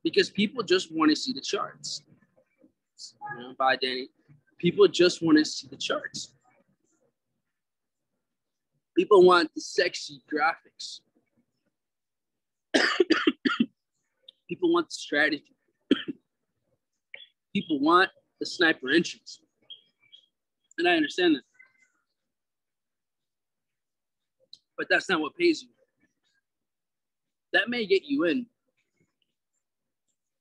because 0.05 0.31
people 0.31 0.62
just 0.62 0.95
want 0.95 1.11
to 1.11 1.17
see 1.17 1.33
the 1.33 1.41
charts. 1.41 2.03
You 3.37 3.43
know, 3.43 3.55
bye, 3.59 3.77
Danny. 3.77 4.09
People 4.59 4.88
just 4.88 5.23
want 5.23 5.38
to 5.38 5.45
see 5.45 5.69
the 5.69 5.77
charts. 5.77 6.33
People 8.97 9.25
want 9.25 9.51
the 9.55 9.61
sexy 9.61 10.21
graphics. 10.33 11.01
People 14.49 14.73
want 14.73 14.88
the 14.88 14.95
strategy. 14.95 15.55
People 17.55 17.79
want 17.81 18.11
the 18.41 18.47
sniper 18.47 18.91
entries. 18.91 19.41
And 20.79 20.88
I 20.88 20.97
understand 20.97 21.37
that. 21.37 21.43
But 24.79 24.87
that's 24.88 25.09
not 25.09 25.21
what 25.21 25.37
pays 25.37 25.62
you. 25.62 25.69
That 27.53 27.69
may 27.69 27.85
get 27.85 28.05
you 28.05 28.25
in, 28.25 28.47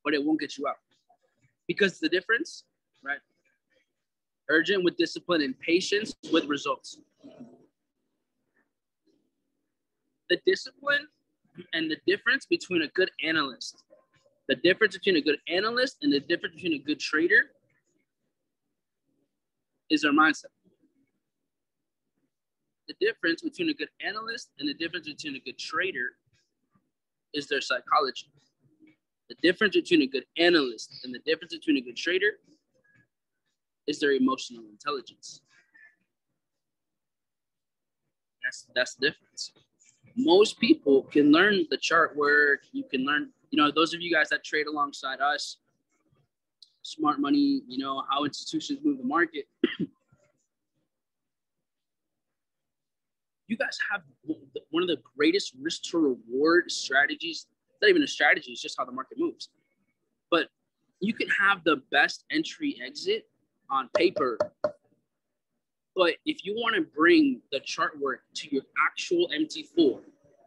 but 0.04 0.14
it 0.14 0.24
won't 0.24 0.40
get 0.40 0.58
you 0.58 0.68
out. 0.68 0.78
Because 1.68 2.00
the 2.00 2.08
difference, 2.08 2.64
right? 3.04 3.20
Urgent 4.50 4.84
with 4.84 4.96
discipline 4.96 5.42
and 5.42 5.60
patience 5.60 6.16
with 6.32 6.46
results. 6.46 7.00
The 10.30 10.40
discipline 10.46 11.08
and 11.74 11.90
the 11.90 11.98
difference 12.06 12.46
between 12.46 12.84
a 12.84 12.88
good 12.90 13.10
analyst, 13.24 13.84
the 14.48 14.56
difference 14.56 14.96
between 14.98 15.16
a 15.16 15.22
good 15.22 15.40
analyst 15.48 15.98
and 16.04 16.14
the 16.14 16.20
difference 16.20 16.56
between 16.56 16.74
a 16.74 16.78
good 16.78 17.00
trader 17.00 17.48
is 19.90 20.06
our 20.06 20.12
mindset. 20.12 20.46
The 22.88 22.96
difference 23.02 23.42
between 23.42 23.70
a 23.70 23.74
good 23.74 23.90
analyst 24.06 24.52
and 24.60 24.68
the 24.68 24.74
difference 24.74 25.08
between 25.08 25.36
a 25.36 25.40
good 25.40 25.58
trader 25.58 26.12
is 27.34 27.48
their 27.48 27.62
psychology. 27.62 28.32
The 29.30 29.36
difference 29.42 29.76
between 29.76 30.04
a 30.04 30.08
good 30.08 30.26
analyst 30.38 31.02
and 31.04 31.14
the 31.14 31.20
difference 31.20 31.54
between 31.54 31.78
a 31.78 31.82
good 31.82 31.98
trader 31.98 32.40
is 33.88 34.00
their 34.00 34.12
emotional 34.12 34.64
intelligence. 34.72 35.42
That's 38.44 38.68
that's 38.74 38.96
the 38.96 39.10
difference. 39.10 39.52
Most 40.16 40.60
people 40.60 41.04
can 41.04 41.32
learn 41.32 41.66
the 41.70 41.78
chart 41.78 42.16
work. 42.16 42.62
You 42.72 42.84
can 42.90 43.06
learn, 43.06 43.30
you 43.52 43.62
know, 43.62 43.70
those 43.72 43.94
of 43.94 44.02
you 44.02 44.12
guys 44.14 44.30
that 44.30 44.44
trade 44.44 44.68
alongside 44.68 45.20
us, 45.20 45.58
smart 46.82 47.20
money, 47.20 47.62
you 47.68 47.78
know, 47.78 48.04
how 48.10 48.24
institutions 48.24 48.80
move 48.84 48.98
the 48.98 49.04
market. 49.04 49.46
you 53.48 53.58
guys 53.58 53.78
have 53.92 54.02
one 54.72 54.84
of 54.84 54.90
the 54.90 54.98
greatest 55.18 55.54
risk 55.60 55.84
to 55.84 55.98
reward 55.98 56.70
strategies. 56.72 57.48
It's 57.72 57.82
Not 57.82 57.90
even 57.90 58.04
a 58.04 58.08
strategy, 58.08 58.52
it's 58.52 58.62
just 58.62 58.76
how 58.78 58.86
the 58.86 58.92
market 58.92 59.18
moves. 59.18 59.50
But 60.30 60.48
you 61.00 61.14
can 61.14 61.30
have 61.30 61.64
the 61.64 61.82
best 61.92 62.26
entry 62.32 62.80
exit 62.86 63.28
on 63.70 63.90
paper. 63.96 64.38
But 65.96 66.16
if 66.26 66.46
you 66.46 66.54
want 66.56 66.76
to 66.76 66.82
bring 66.82 67.42
the 67.52 67.60
chart 67.62 68.00
work 68.00 68.22
to 68.36 68.54
your 68.54 68.64
actual 68.86 69.30
MT4, 69.30 70.00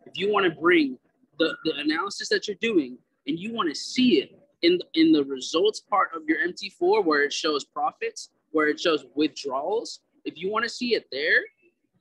if 0.06 0.18
you 0.18 0.32
want 0.32 0.52
to 0.52 0.60
bring 0.60 0.98
the, 1.38 1.56
the 1.64 1.74
analysis 1.76 2.28
that 2.28 2.46
you're 2.46 2.56
doing 2.60 2.98
and 3.26 3.38
you 3.38 3.52
want 3.52 3.68
to 3.68 3.74
see 3.74 4.20
it 4.20 4.38
in 4.62 4.78
the, 4.78 4.84
in 5.00 5.12
the 5.12 5.24
results 5.24 5.80
part 5.80 6.10
of 6.14 6.22
your 6.28 6.38
MT4 6.46 7.04
where 7.04 7.22
it 7.24 7.32
shows 7.32 7.64
profits, 7.64 8.30
where 8.52 8.68
it 8.68 8.78
shows 8.78 9.06
withdrawals, 9.14 10.00
if 10.24 10.34
you 10.36 10.50
want 10.50 10.64
to 10.64 10.68
see 10.68 10.94
it 10.94 11.06
there, 11.10 11.40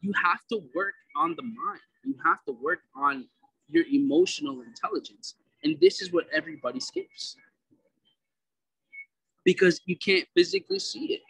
you 0.02 0.14
have 0.24 0.40
to 0.52 0.62
work 0.76 0.94
on 1.16 1.36
the 1.36 1.44
mind. 1.44 1.82
You 2.04 2.16
have 2.26 2.44
to 2.48 2.54
work 2.54 2.80
on 2.96 3.28
your 3.68 3.86
emotional 3.92 4.62
intelligence. 4.62 5.36
And 5.64 5.78
this 5.82 6.02
is 6.02 6.12
what 6.12 6.26
everybody 6.34 6.80
skips 6.80 7.36
because 9.44 9.82
you 9.86 9.98
can't 9.98 10.28
physically 10.36 10.80
see 10.80 11.14
it. 11.14 11.22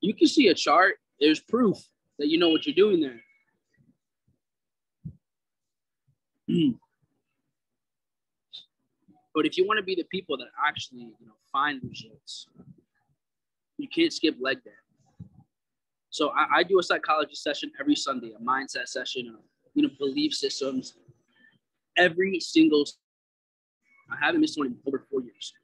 You 0.00 0.14
can 0.14 0.28
see 0.28 0.48
a 0.48 0.54
chart, 0.54 0.96
there's 1.20 1.40
proof 1.40 1.78
that 2.18 2.28
you 2.28 2.38
know 2.38 2.48
what 2.48 2.66
you're 2.66 2.74
doing 2.74 3.00
there. 3.00 3.20
but 9.34 9.46
if 9.46 9.56
you 9.56 9.66
want 9.66 9.78
to 9.78 9.84
be 9.84 9.94
the 9.94 10.04
people 10.04 10.36
that 10.36 10.48
actually 10.66 11.00
you 11.00 11.26
know 11.26 11.34
find 11.50 11.80
results, 11.82 12.46
you 13.78 13.88
can't 13.88 14.12
skip 14.12 14.36
leg 14.40 14.62
day. 14.64 14.70
So 16.12 16.30
I, 16.36 16.58
I 16.58 16.62
do 16.62 16.78
a 16.78 16.82
psychology 16.82 17.34
session 17.34 17.72
every 17.80 17.96
Sunday, 17.96 18.32
a 18.38 18.44
mindset 18.44 18.86
session, 18.86 19.34
you 19.74 19.82
know, 19.82 19.88
belief 19.98 20.34
systems. 20.34 20.94
Every 21.96 22.38
single, 22.38 22.84
I 24.10 24.16
haven't 24.24 24.42
missed 24.42 24.58
one 24.58 24.66
in 24.66 24.76
over 24.86 25.06
four 25.10 25.22
years. 25.22 25.54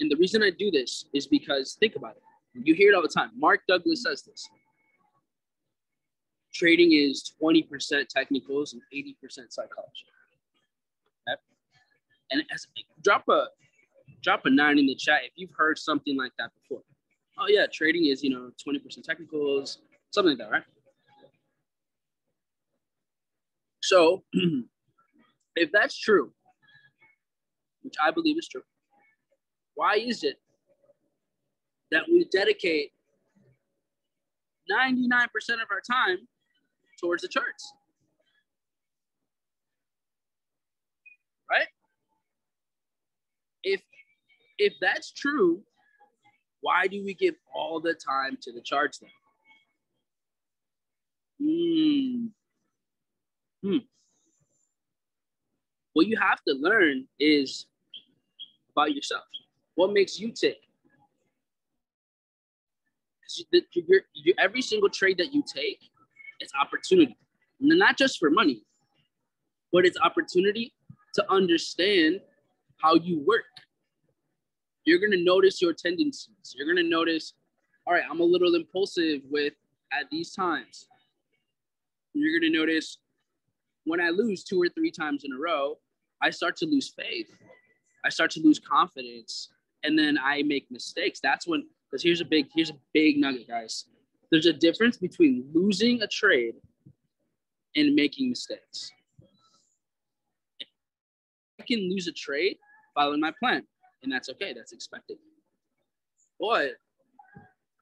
And 0.00 0.10
the 0.10 0.16
reason 0.16 0.42
I 0.42 0.50
do 0.50 0.70
this 0.70 1.04
is 1.12 1.26
because 1.26 1.76
think 1.78 1.94
about 1.94 2.16
it. 2.16 2.22
You 2.54 2.74
hear 2.74 2.90
it 2.90 2.94
all 2.94 3.02
the 3.02 3.08
time. 3.08 3.32
Mark 3.36 3.60
Douglas 3.68 4.02
says 4.02 4.22
this. 4.22 4.48
Trading 6.54 6.92
is 6.92 7.34
20% 7.42 8.08
technicals 8.08 8.72
and 8.72 8.80
80% 8.94 9.14
psychology. 9.50 10.06
Okay? 11.28 11.38
And 12.30 12.42
as, 12.50 12.66
drop 13.02 13.24
a 13.28 13.48
drop 14.22 14.46
a 14.46 14.50
nine 14.50 14.78
in 14.78 14.86
the 14.86 14.94
chat 14.94 15.20
if 15.24 15.32
you've 15.36 15.52
heard 15.54 15.76
something 15.76 16.16
like 16.16 16.32
that 16.38 16.50
before 16.54 16.80
oh 17.38 17.46
yeah, 17.48 17.66
trading 17.72 18.06
is 18.06 18.22
you 18.22 18.30
know 18.30 18.50
20% 18.66 19.02
technicals, 19.02 19.78
something 20.10 20.30
like 20.30 20.38
that, 20.38 20.50
right? 20.50 20.62
So 23.82 24.24
if 25.56 25.70
that's 25.72 25.98
true, 25.98 26.32
which 27.82 27.94
I 28.02 28.10
believe 28.10 28.38
is 28.38 28.48
true, 28.48 28.62
why 29.74 29.96
is 29.96 30.24
it 30.24 30.36
that 31.90 32.04
we 32.08 32.26
dedicate 32.32 32.92
99% 34.70 35.26
of 35.54 35.68
our 35.70 35.82
time 35.88 36.18
towards 37.00 37.22
the 37.22 37.28
charts? 37.28 37.72
Right? 41.50 41.68
If 43.62 43.82
if 44.58 44.74
that's 44.80 45.12
true, 45.12 45.62
why 46.64 46.86
do 46.86 47.04
we 47.04 47.12
give 47.12 47.34
all 47.54 47.78
the 47.78 47.92
time 47.92 48.38
to 48.40 48.50
the 48.50 48.62
charts 48.62 48.98
then? 48.98 49.10
Hmm. 51.38 52.26
Hmm. 53.62 53.84
What 55.92 56.06
you 56.06 56.16
have 56.18 56.42
to 56.48 56.54
learn 56.54 57.06
is 57.20 57.66
about 58.72 58.94
yourself. 58.94 59.24
What 59.74 59.92
makes 59.92 60.18
you 60.18 60.32
tick? 60.32 60.56
Because 63.50 63.62
every 64.38 64.62
single 64.62 64.88
trade 64.88 65.18
that 65.18 65.34
you 65.34 65.44
take, 65.46 65.80
it's 66.40 66.52
opportunity. 66.58 67.18
Not 67.60 67.98
just 67.98 68.18
for 68.18 68.30
money, 68.30 68.62
but 69.70 69.84
it's 69.84 69.98
opportunity 70.02 70.72
to 71.14 71.30
understand 71.30 72.20
how 72.80 72.94
you 72.94 73.20
work 73.20 73.44
you're 74.84 74.98
going 74.98 75.12
to 75.12 75.22
notice 75.22 75.62
your 75.62 75.72
tendencies. 75.72 76.54
You're 76.54 76.66
going 76.66 76.82
to 76.84 76.88
notice, 76.88 77.34
all 77.86 77.94
right, 77.94 78.04
I'm 78.10 78.20
a 78.20 78.24
little 78.24 78.54
impulsive 78.54 79.20
with 79.30 79.54
at 79.92 80.10
these 80.10 80.32
times. 80.32 80.86
You're 82.12 82.38
going 82.38 82.52
to 82.52 82.58
notice 82.58 82.98
when 83.84 84.00
I 84.00 84.10
lose 84.10 84.44
two 84.44 84.60
or 84.60 84.68
three 84.68 84.90
times 84.90 85.24
in 85.24 85.32
a 85.32 85.38
row, 85.38 85.78
I 86.22 86.30
start 86.30 86.56
to 86.58 86.66
lose 86.66 86.92
faith. 86.96 87.28
I 88.04 88.08
start 88.10 88.30
to 88.32 88.40
lose 88.40 88.58
confidence, 88.58 89.48
and 89.82 89.98
then 89.98 90.18
I 90.22 90.42
make 90.42 90.70
mistakes. 90.70 91.20
That's 91.22 91.46
when, 91.46 91.66
because 91.90 92.02
here's 92.02 92.20
a 92.20 92.24
big, 92.24 92.46
here's 92.54 92.70
a 92.70 92.76
big 92.92 93.18
nugget, 93.18 93.48
guys. 93.48 93.86
There's 94.30 94.46
a 94.46 94.52
difference 94.52 94.96
between 94.96 95.48
losing 95.52 96.02
a 96.02 96.06
trade 96.06 96.54
and 97.76 97.94
making 97.94 98.30
mistakes. 98.30 98.92
I 101.60 101.64
can 101.66 101.90
lose 101.90 102.06
a 102.08 102.12
trade 102.12 102.58
following 102.94 103.20
my 103.20 103.32
plan 103.38 103.64
and 104.04 104.12
that's 104.12 104.28
okay. 104.28 104.52
That's 104.54 104.72
expected. 104.72 105.16
But 106.38 106.72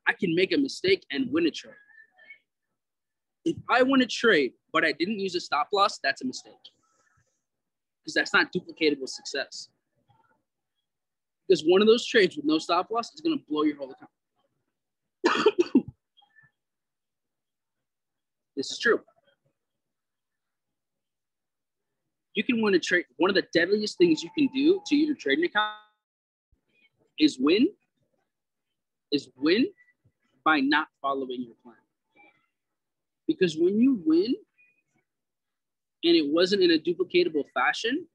I 0.06 0.12
can 0.18 0.34
make 0.34 0.52
a 0.52 0.56
mistake 0.56 1.04
and 1.10 1.30
win 1.30 1.46
a 1.46 1.50
trade. 1.50 1.74
If 3.44 3.56
I 3.68 3.82
win 3.82 4.00
a 4.02 4.06
trade, 4.06 4.52
but 4.72 4.84
I 4.84 4.92
didn't 4.92 5.18
use 5.18 5.34
a 5.34 5.40
stop 5.40 5.68
loss, 5.72 5.98
that's 6.02 6.22
a 6.22 6.24
mistake. 6.24 6.54
Because 8.00 8.14
that's 8.14 8.32
not 8.32 8.52
duplicatable 8.52 9.08
success. 9.08 9.68
Because 11.46 11.64
one 11.66 11.82
of 11.82 11.88
those 11.88 12.06
trades 12.06 12.36
with 12.36 12.44
no 12.44 12.58
stop 12.58 12.90
loss 12.90 13.12
is 13.12 13.20
going 13.20 13.36
to 13.38 13.44
blow 13.48 13.64
your 13.64 13.76
whole 13.76 13.92
account. 13.92 14.10
this 18.56 18.70
is 18.70 18.78
true. 18.78 19.00
You 22.34 22.44
can 22.44 22.62
win 22.62 22.74
a 22.74 22.78
trade. 22.78 23.04
One 23.16 23.28
of 23.28 23.34
the 23.34 23.44
deadliest 23.52 23.98
things 23.98 24.22
you 24.22 24.30
can 24.36 24.48
do 24.54 24.80
to 24.86 24.96
your 24.96 25.16
trading 25.16 25.44
account 25.44 25.74
is 27.18 27.38
win 27.38 27.68
is 29.12 29.28
win 29.36 29.66
by 30.44 30.60
not 30.60 30.88
following 31.00 31.42
your 31.42 31.54
plan. 31.62 31.76
Because 33.26 33.56
when 33.56 33.78
you 33.78 34.02
win 34.04 34.34
and 36.04 36.16
it 36.16 36.26
wasn't 36.32 36.62
in 36.62 36.72
a 36.72 36.78
duplicatable 36.78 37.44
fashion, 37.54 38.06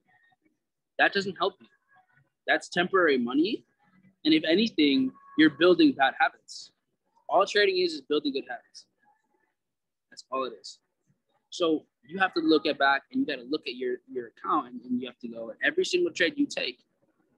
that 0.99 1.13
doesn't 1.13 1.37
help 1.37 1.55
you. 1.61 1.67
That's 2.47 2.69
temporary 2.69 3.17
money. 3.17 3.63
And 4.25 4.33
if 4.33 4.43
anything, 4.43 5.11
you're 5.37 5.51
building 5.51 5.93
bad 5.93 6.13
habits. 6.19 6.71
All 7.29 7.45
trading 7.45 7.77
is 7.77 7.93
is 7.93 8.01
building 8.01 8.33
good 8.33 8.45
habits. 8.49 8.85
That's 10.09 10.23
all 10.31 10.45
it 10.45 10.53
is. 10.59 10.79
So 11.49 11.85
you 12.03 12.19
have 12.19 12.33
to 12.33 12.39
look 12.41 12.65
at 12.65 12.79
back 12.79 13.03
and 13.11 13.21
you 13.21 13.27
got 13.27 13.41
to 13.41 13.47
look 13.49 13.67
at 13.67 13.75
your 13.75 13.97
your 14.11 14.27
account 14.27 14.71
and, 14.71 14.81
and 14.81 14.99
you 14.99 15.07
have 15.07 15.19
to 15.19 15.27
go 15.27 15.53
every 15.63 15.85
single 15.85 16.11
trade 16.11 16.33
you 16.37 16.47
take. 16.47 16.79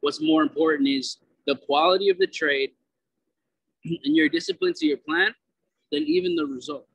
What's 0.01 0.21
more 0.21 0.41
important 0.43 0.87
is 0.87 1.17
the 1.49 1.55
quality 1.55 2.09
of 2.09 2.19
the 2.19 2.27
trade 2.27 2.69
and 3.83 4.15
your 4.15 4.29
discipline 4.29 4.73
to 4.75 4.85
your 4.85 4.97
plan 4.97 5.33
than 5.91 6.03
even 6.03 6.35
the 6.35 6.45
result. 6.45 6.85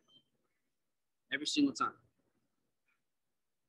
Every 1.32 1.46
single 1.46 1.74
time. 1.74 1.98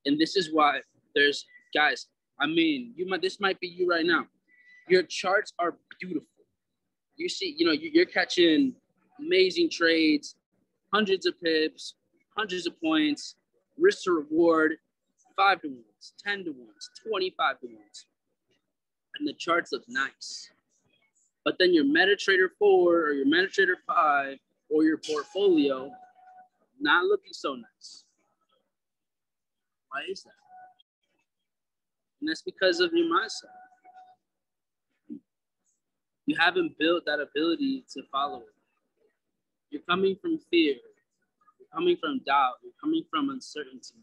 And 0.05 0.19
this 0.19 0.35
is 0.35 0.53
why 0.53 0.81
there's 1.15 1.43
guys. 1.73 2.05
I 2.39 2.45
mean, 2.45 2.93
you 2.95 3.07
might 3.07 3.23
this 3.23 3.39
might 3.39 3.59
be 3.59 3.67
you 3.67 3.89
right 3.89 4.05
now. 4.05 4.27
Your 4.87 5.01
charts 5.01 5.53
are 5.57 5.75
beautiful. 5.99 6.27
You 7.15 7.29
see, 7.29 7.55
you 7.57 7.65
know, 7.65 7.71
you're 7.71 8.05
catching 8.05 8.75
amazing 9.19 9.71
trades, 9.71 10.35
hundreds 10.93 11.25
of 11.25 11.33
pips, 11.41 11.95
hundreds 12.37 12.67
of 12.67 12.79
points, 12.79 13.35
risk 13.79 14.03
to 14.03 14.11
reward, 14.11 14.73
five 15.35 15.61
to 15.61 15.69
ones, 15.69 16.13
10 16.23 16.45
to 16.45 16.51
ones, 16.51 16.89
25 17.09 17.59
to 17.61 17.67
ones. 17.67 18.05
And 19.17 19.27
the 19.27 19.33
charts 19.33 19.71
look 19.71 19.85
nice. 19.87 20.51
But 21.45 21.57
then 21.59 21.73
your 21.73 21.85
MetaTrader 21.85 22.49
4 22.57 22.95
or 22.95 23.11
your 23.13 23.27
MetaTrader 23.27 23.75
5 23.87 24.37
or 24.69 24.83
your 24.83 24.97
portfolio 24.97 25.91
not 26.81 27.05
looking 27.05 27.31
so 27.31 27.53
nice. 27.53 28.03
Why 29.89 30.01
is 30.09 30.23
that? 30.23 30.31
And 32.19 32.29
that's 32.29 32.41
because 32.41 32.79
of 32.79 32.91
your 32.93 33.05
mindset. 33.05 33.53
You 36.25 36.35
haven't 36.39 36.77
built 36.79 37.03
that 37.05 37.19
ability 37.19 37.85
to 37.93 38.01
follow 38.11 38.39
it. 38.39 38.55
You're 39.69 39.83
coming 39.87 40.15
from 40.19 40.39
fear. 40.49 40.73
You're 41.59 41.69
coming 41.71 41.95
from 41.97 42.21
doubt. 42.25 42.53
You're 42.63 42.73
coming 42.81 43.03
from 43.11 43.29
uncertainty. 43.29 43.93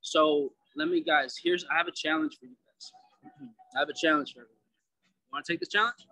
So 0.00 0.52
let 0.76 0.88
me, 0.88 1.02
guys, 1.02 1.34
here's, 1.42 1.64
I 1.72 1.76
have 1.76 1.88
a 1.88 1.92
challenge 1.92 2.38
for 2.38 2.46
you 2.46 2.54
guys. 2.64 2.92
I 3.76 3.80
have 3.80 3.88
a 3.88 3.94
challenge 3.94 4.34
for 4.34 4.40
everyone. 4.40 4.56
Want 5.32 5.44
to 5.44 5.52
take 5.52 5.60
this 5.60 5.70
challenge? 5.70 6.06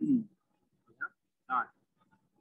Yeah. 0.00 0.20
All 1.50 1.58
right. 1.58 1.66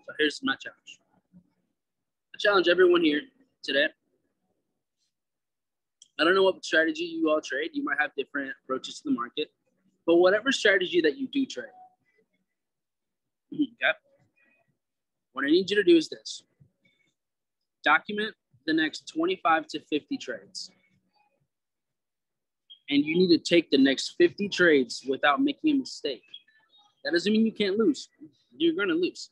So 0.05 0.13
here's 0.19 0.39
my 0.43 0.55
challenge. 0.55 0.99
I 1.35 2.37
challenge 2.39 2.67
everyone 2.67 3.03
here 3.03 3.21
today 3.63 3.87
I 6.19 6.23
don't 6.23 6.33
know 6.33 6.43
what 6.43 6.63
strategy 6.65 7.03
you 7.03 7.29
all 7.29 7.41
trade. 7.41 7.71
You 7.73 7.83
might 7.83 7.97
have 7.99 8.11
different 8.17 8.51
approaches 8.63 8.95
to 9.01 9.09
the 9.09 9.15
market, 9.15 9.51
but 10.05 10.15
whatever 10.15 10.51
strategy 10.51 10.99
that 11.01 11.17
you 11.17 11.27
do 11.27 11.45
trade, 11.45 11.65
okay, 13.53 13.97
what 15.33 15.45
I 15.45 15.49
need 15.49 15.69
you 15.69 15.75
to 15.75 15.83
do 15.83 15.95
is 15.95 16.09
this 16.09 16.43
document 17.83 18.33
the 18.65 18.73
next 18.73 19.07
25 19.13 19.67
to 19.67 19.79
50 19.79 20.17
trades. 20.17 20.71
And 22.89 23.05
you 23.05 23.15
need 23.15 23.37
to 23.37 23.37
take 23.37 23.69
the 23.69 23.77
next 23.77 24.15
50 24.17 24.49
trades 24.49 25.05
without 25.07 25.41
making 25.41 25.75
a 25.75 25.79
mistake. 25.79 26.23
That 27.07 27.13
doesn't 27.13 27.31
mean 27.31 27.45
you 27.45 27.53
can't 27.53 27.77
lose, 27.77 28.09
you're 28.57 28.75
going 28.75 28.89
to 28.89 28.93
lose. 28.93 29.29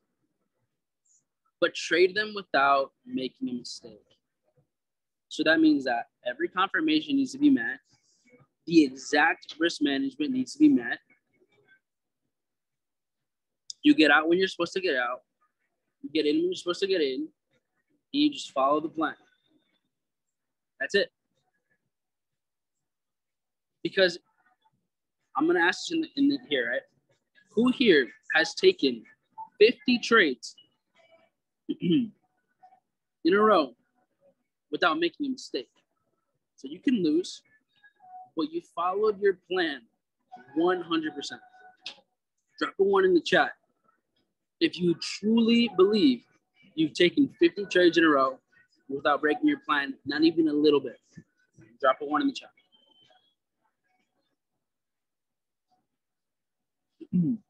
But 1.60 1.76
trade 1.76 2.16
them 2.16 2.32
without 2.34 2.94
making 3.06 3.50
a 3.50 3.54
mistake. 3.54 4.00
So 5.28 5.44
that 5.44 5.60
means 5.60 5.84
that 5.84 6.06
every 6.26 6.48
confirmation 6.48 7.18
needs 7.18 7.34
to 7.34 7.38
be 7.38 7.50
met. 7.50 7.80
The 8.66 8.86
exact 8.86 9.56
risk 9.60 9.82
management 9.82 10.32
needs 10.32 10.54
to 10.54 10.60
be 10.60 10.70
met. 10.70 11.00
You 13.84 13.94
get 13.94 14.10
out 14.10 14.30
when 14.30 14.38
you're 14.38 14.48
supposed 14.48 14.72
to 14.74 14.82
get 14.82 14.96
out. 14.96 15.20
You 16.02 16.10
get 16.14 16.26
in 16.26 16.38
when 16.38 16.46
you're 16.46 16.56
supposed 16.56 16.80
to 16.80 16.88
get 16.88 17.02
in. 17.02 17.24
And 17.24 17.28
you 18.14 18.32
just 18.32 18.54
follow 18.54 18.80
the 18.80 18.88
plan. 18.88 19.16
That's 20.80 20.96
it. 20.96 21.10
Because 23.84 24.18
I'm 25.36 25.46
gonna 25.46 25.60
ask 25.60 25.92
in, 25.92 26.00
the, 26.00 26.08
in 26.16 26.30
the, 26.30 26.38
here, 26.50 26.70
right? 26.72 26.82
Who 27.56 27.72
here 27.72 28.08
has 28.36 28.54
taken 28.54 29.04
50 29.60 30.00
trades 30.00 30.56
in 31.82 32.12
a 33.34 33.40
row 33.40 33.74
without 34.72 35.00
making 35.00 35.28
a 35.28 35.30
mistake. 35.30 35.70
So 36.58 36.68
you 36.68 36.80
can 36.80 37.02
lose, 37.02 37.42
but 38.36 38.52
you 38.52 38.62
followed 38.76 39.22
your 39.22 39.40
plan 39.50 39.82
100%. 40.58 40.84
Drop 42.60 42.74
a 42.80 42.84
one 42.84 43.06
in 43.06 43.14
the 43.14 43.22
chat. 43.22 43.52
If 44.60 44.78
you 44.78 44.96
truly 45.02 45.70
believe 45.78 46.24
you've 46.76 46.94
taken 46.94 47.30
50 47.40 47.66
trades 47.72 47.98
in 47.98 48.04
a 48.04 48.10
row 48.10 48.40
without 48.90 49.22
breaking 49.22 49.48
your 49.48 49.60
plan, 49.66 49.94
not 50.06 50.24
even 50.24 50.48
a 50.50 50.54
little 50.54 50.80
bit, 50.82 51.00
drop 51.82 51.98
a 52.02 52.06
one 52.06 52.22
in 52.22 52.28
the 52.28 52.34
chat. 52.34 52.50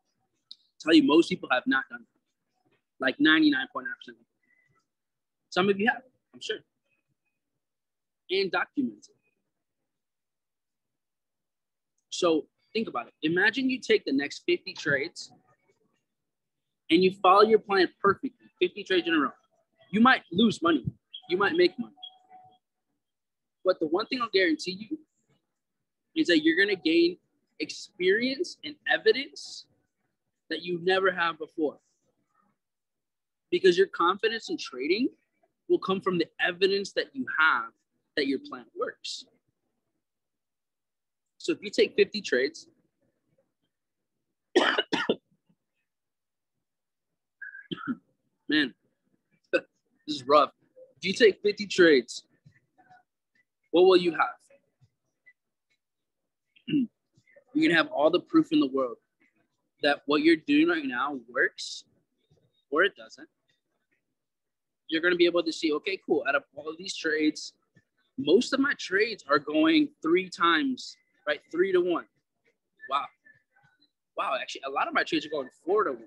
Tell 0.85 0.93
you, 0.93 1.03
most 1.03 1.29
people 1.29 1.49
have 1.51 1.63
not 1.65 1.83
done 1.89 2.05
that. 2.05 3.03
Like 3.03 3.17
99.9%. 3.17 3.83
Some 5.49 5.69
of 5.69 5.79
you 5.79 5.87
have, 5.87 6.01
I'm 6.33 6.39
sure 6.41 6.59
and 8.31 8.51
documented. 8.51 9.13
So 12.09 12.45
think 12.73 12.87
about 12.87 13.07
it. 13.07 13.13
Imagine 13.23 13.69
you 13.69 13.79
take 13.79 14.05
the 14.05 14.13
next 14.13 14.43
50 14.47 14.73
trades 14.73 15.31
and 16.89 17.03
you 17.03 17.13
follow 17.21 17.43
your 17.43 17.59
plan 17.59 17.87
perfectly, 18.01 18.31
50 18.61 18.83
trades 18.83 19.07
in 19.07 19.13
a 19.13 19.19
row. 19.19 19.31
You 19.91 20.01
might 20.01 20.21
lose 20.31 20.61
money, 20.61 20.85
you 21.29 21.37
might 21.37 21.53
make 21.53 21.77
money. 21.77 21.93
But 23.63 23.79
the 23.79 23.87
one 23.87 24.05
thing 24.07 24.21
I'll 24.21 24.29
guarantee 24.31 24.87
you 24.89 24.97
is 26.15 26.27
that 26.27 26.43
you're 26.43 26.55
going 26.55 26.75
to 26.75 26.81
gain 26.81 27.17
experience 27.59 28.57
and 28.63 28.75
evidence 28.91 29.65
that 30.49 30.63
you 30.63 30.79
never 30.83 31.11
have 31.11 31.37
before. 31.37 31.77
Because 33.51 33.77
your 33.77 33.87
confidence 33.87 34.49
in 34.49 34.57
trading 34.57 35.09
will 35.69 35.79
come 35.79 36.01
from 36.01 36.17
the 36.17 36.27
evidence 36.39 36.91
that 36.93 37.07
you 37.13 37.25
have 37.39 37.71
that 38.15 38.27
your 38.27 38.39
plan 38.39 38.65
works. 38.77 39.25
So 41.37 41.51
if 41.51 41.59
you 41.61 41.69
take 41.69 41.95
50 41.95 42.21
trades, 42.21 42.67
man, 48.49 48.73
this 49.53 49.61
is 50.07 50.23
rough. 50.27 50.51
If 50.97 51.05
you 51.05 51.13
take 51.13 51.41
50 51.41 51.67
trades, 51.67 52.23
what 53.71 53.83
will 53.83 53.97
you 53.97 54.11
have? 54.11 54.19
You're 57.53 57.69
gonna 57.69 57.77
have 57.77 57.91
all 57.91 58.09
the 58.09 58.21
proof 58.21 58.51
in 58.51 58.59
the 58.59 58.67
world 58.67 58.97
that 59.85 60.01
what 60.07 60.23
you're 60.23 60.35
doing 60.35 60.67
right 60.67 60.83
now 60.83 61.19
works 61.31 61.83
or 62.71 62.83
it 62.83 62.95
doesn't. 62.95 63.29
You're 64.87 65.01
gonna 65.01 65.15
be 65.15 65.27
able 65.27 65.43
to 65.43 65.53
see, 65.53 65.71
okay, 65.73 65.99
cool. 66.03 66.25
Out 66.27 66.33
of 66.33 66.43
all 66.55 66.67
of 66.67 66.75
these 66.77 66.95
trades, 66.95 67.53
most 68.17 68.51
of 68.51 68.59
my 68.59 68.73
trades 68.79 69.23
are 69.29 69.37
going 69.37 69.89
three 70.01 70.27
times, 70.27 70.97
right? 71.27 71.39
Three 71.51 71.71
to 71.71 71.79
one. 71.79 72.05
Wow. 72.89 73.05
Wow. 74.17 74.37
Actually, 74.41 74.61
a 74.67 74.71
lot 74.71 74.87
of 74.87 74.95
my 74.95 75.03
trades 75.03 75.23
are 75.25 75.29
going 75.29 75.49
four 75.63 75.83
to 75.83 75.91
one. 75.91 76.01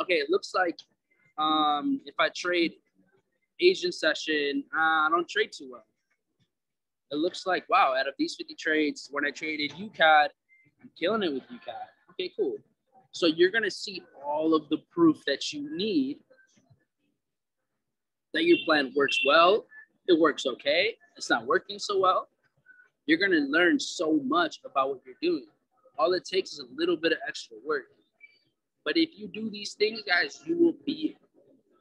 Okay. 0.00 0.14
It 0.14 0.30
looks 0.30 0.54
like 0.54 0.78
um, 1.36 2.00
if 2.06 2.14
I 2.18 2.30
trade 2.34 2.72
Asian 3.60 3.92
session, 3.92 4.64
uh, 4.74 5.06
I 5.06 5.08
don't 5.10 5.28
trade 5.28 5.50
too 5.52 5.68
well. 5.70 5.84
It 7.10 7.16
looks 7.16 7.46
like, 7.46 7.68
wow, 7.68 7.94
out 7.98 8.08
of 8.08 8.14
these 8.18 8.36
50 8.36 8.54
trades, 8.54 9.08
when 9.10 9.26
I 9.26 9.30
traded 9.30 9.72
UCAD, 9.72 10.28
I'm 10.80 10.90
killing 10.98 11.22
it 11.22 11.32
with 11.32 11.42
UCAD. 11.42 11.92
Okay, 12.12 12.32
cool. 12.38 12.56
So 13.12 13.26
you're 13.26 13.50
going 13.50 13.64
to 13.64 13.70
see 13.70 14.02
all 14.24 14.54
of 14.54 14.68
the 14.68 14.78
proof 14.90 15.22
that 15.26 15.52
you 15.52 15.76
need 15.76 16.18
that 18.32 18.44
your 18.44 18.58
plan 18.64 18.92
works 18.96 19.18
well 19.26 19.66
it 20.08 20.18
works 20.18 20.46
okay, 20.46 20.96
it's 21.16 21.30
not 21.30 21.46
working 21.46 21.78
so 21.78 21.98
well, 21.98 22.28
you're 23.06 23.18
going 23.18 23.32
to 23.32 23.46
learn 23.50 23.78
so 23.78 24.20
much 24.24 24.60
about 24.64 24.88
what 24.88 25.00
you're 25.04 25.14
doing. 25.22 25.46
All 25.98 26.12
it 26.14 26.24
takes 26.24 26.52
is 26.52 26.60
a 26.60 26.66
little 26.74 26.96
bit 26.96 27.12
of 27.12 27.18
extra 27.26 27.56
work. 27.64 27.84
But 28.84 28.96
if 28.96 29.10
you 29.16 29.28
do 29.28 29.50
these 29.50 29.74
things, 29.74 30.02
guys, 30.02 30.40
you 30.44 30.56
will 30.58 30.74
be 30.84 31.16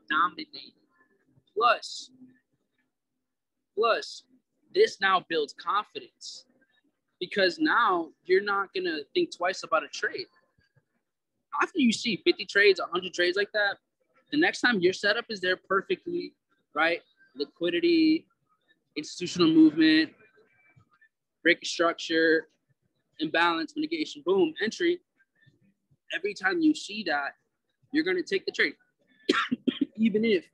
dominated. 0.10 0.74
Plus, 1.56 2.12
plus, 3.76 4.24
this 4.74 5.00
now 5.02 5.26
builds 5.28 5.54
confidence 5.54 6.46
because 7.21 7.60
now 7.60 8.10
you're 8.25 8.43
not 8.43 8.73
going 8.73 8.84
to 8.84 9.03
think 9.13 9.34
twice 9.34 9.63
about 9.63 9.84
a 9.84 9.88
trade. 9.88 10.25
After 11.62 11.79
you 11.79 11.93
see 11.93 12.21
50 12.25 12.45
trades, 12.45 12.81
100 12.81 13.13
trades 13.13 13.38
like 13.38 13.51
that, 13.53 13.77
the 14.31 14.38
next 14.38 14.60
time 14.60 14.81
your 14.81 14.93
setup 14.93 15.25
is 15.29 15.39
there 15.39 15.55
perfectly, 15.55 16.34
right? 16.73 17.01
liquidity, 17.36 18.25
institutional 18.95 19.49
movement, 19.49 20.12
break 21.43 21.65
structure, 21.65 22.47
imbalance, 23.19 23.73
mitigation, 23.75 24.21
boom, 24.25 24.53
entry. 24.62 24.99
Every 26.13 26.34
time 26.34 26.60
you 26.60 26.75
see 26.75 27.03
that, 27.07 27.36
you're 27.93 28.03
going 28.03 28.17
to 28.17 28.23
take 28.23 28.45
the 28.45 28.51
trade. 28.51 28.73
Even 29.95 30.25
if 30.25 30.45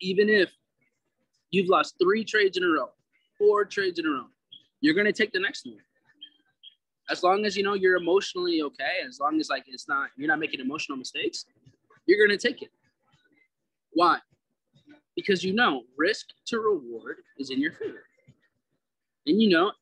even 0.00 0.28
if 0.28 0.52
you've 1.54 1.68
lost 1.68 1.94
three 2.02 2.24
trades 2.24 2.56
in 2.56 2.64
a 2.64 2.68
row, 2.68 2.90
four 3.38 3.64
trades 3.64 3.98
in 3.98 4.06
a 4.06 4.10
row, 4.10 4.26
you're 4.80 4.94
going 4.94 5.06
to 5.06 5.12
take 5.12 5.32
the 5.32 5.40
next 5.40 5.66
one. 5.66 5.78
As 7.10 7.22
long 7.22 7.44
as 7.44 7.56
you 7.56 7.62
know 7.62 7.74
you're 7.74 7.96
emotionally 7.96 8.62
okay, 8.62 8.96
as 9.06 9.20
long 9.20 9.38
as 9.38 9.48
like 9.48 9.64
it's 9.66 9.88
not 9.88 10.08
you're 10.16 10.28
not 10.28 10.38
making 10.38 10.60
emotional 10.60 10.96
mistakes, 10.96 11.44
you're 12.06 12.26
going 12.26 12.36
to 12.36 12.48
take 12.48 12.62
it. 12.62 12.70
Why? 13.92 14.18
Because 15.14 15.44
you 15.44 15.52
know 15.52 15.82
risk 15.96 16.26
to 16.46 16.58
reward 16.58 17.18
is 17.38 17.50
in 17.50 17.60
your 17.60 17.72
favor. 17.72 18.04
And 19.26 19.40
you 19.40 19.50
know, 19.50 19.72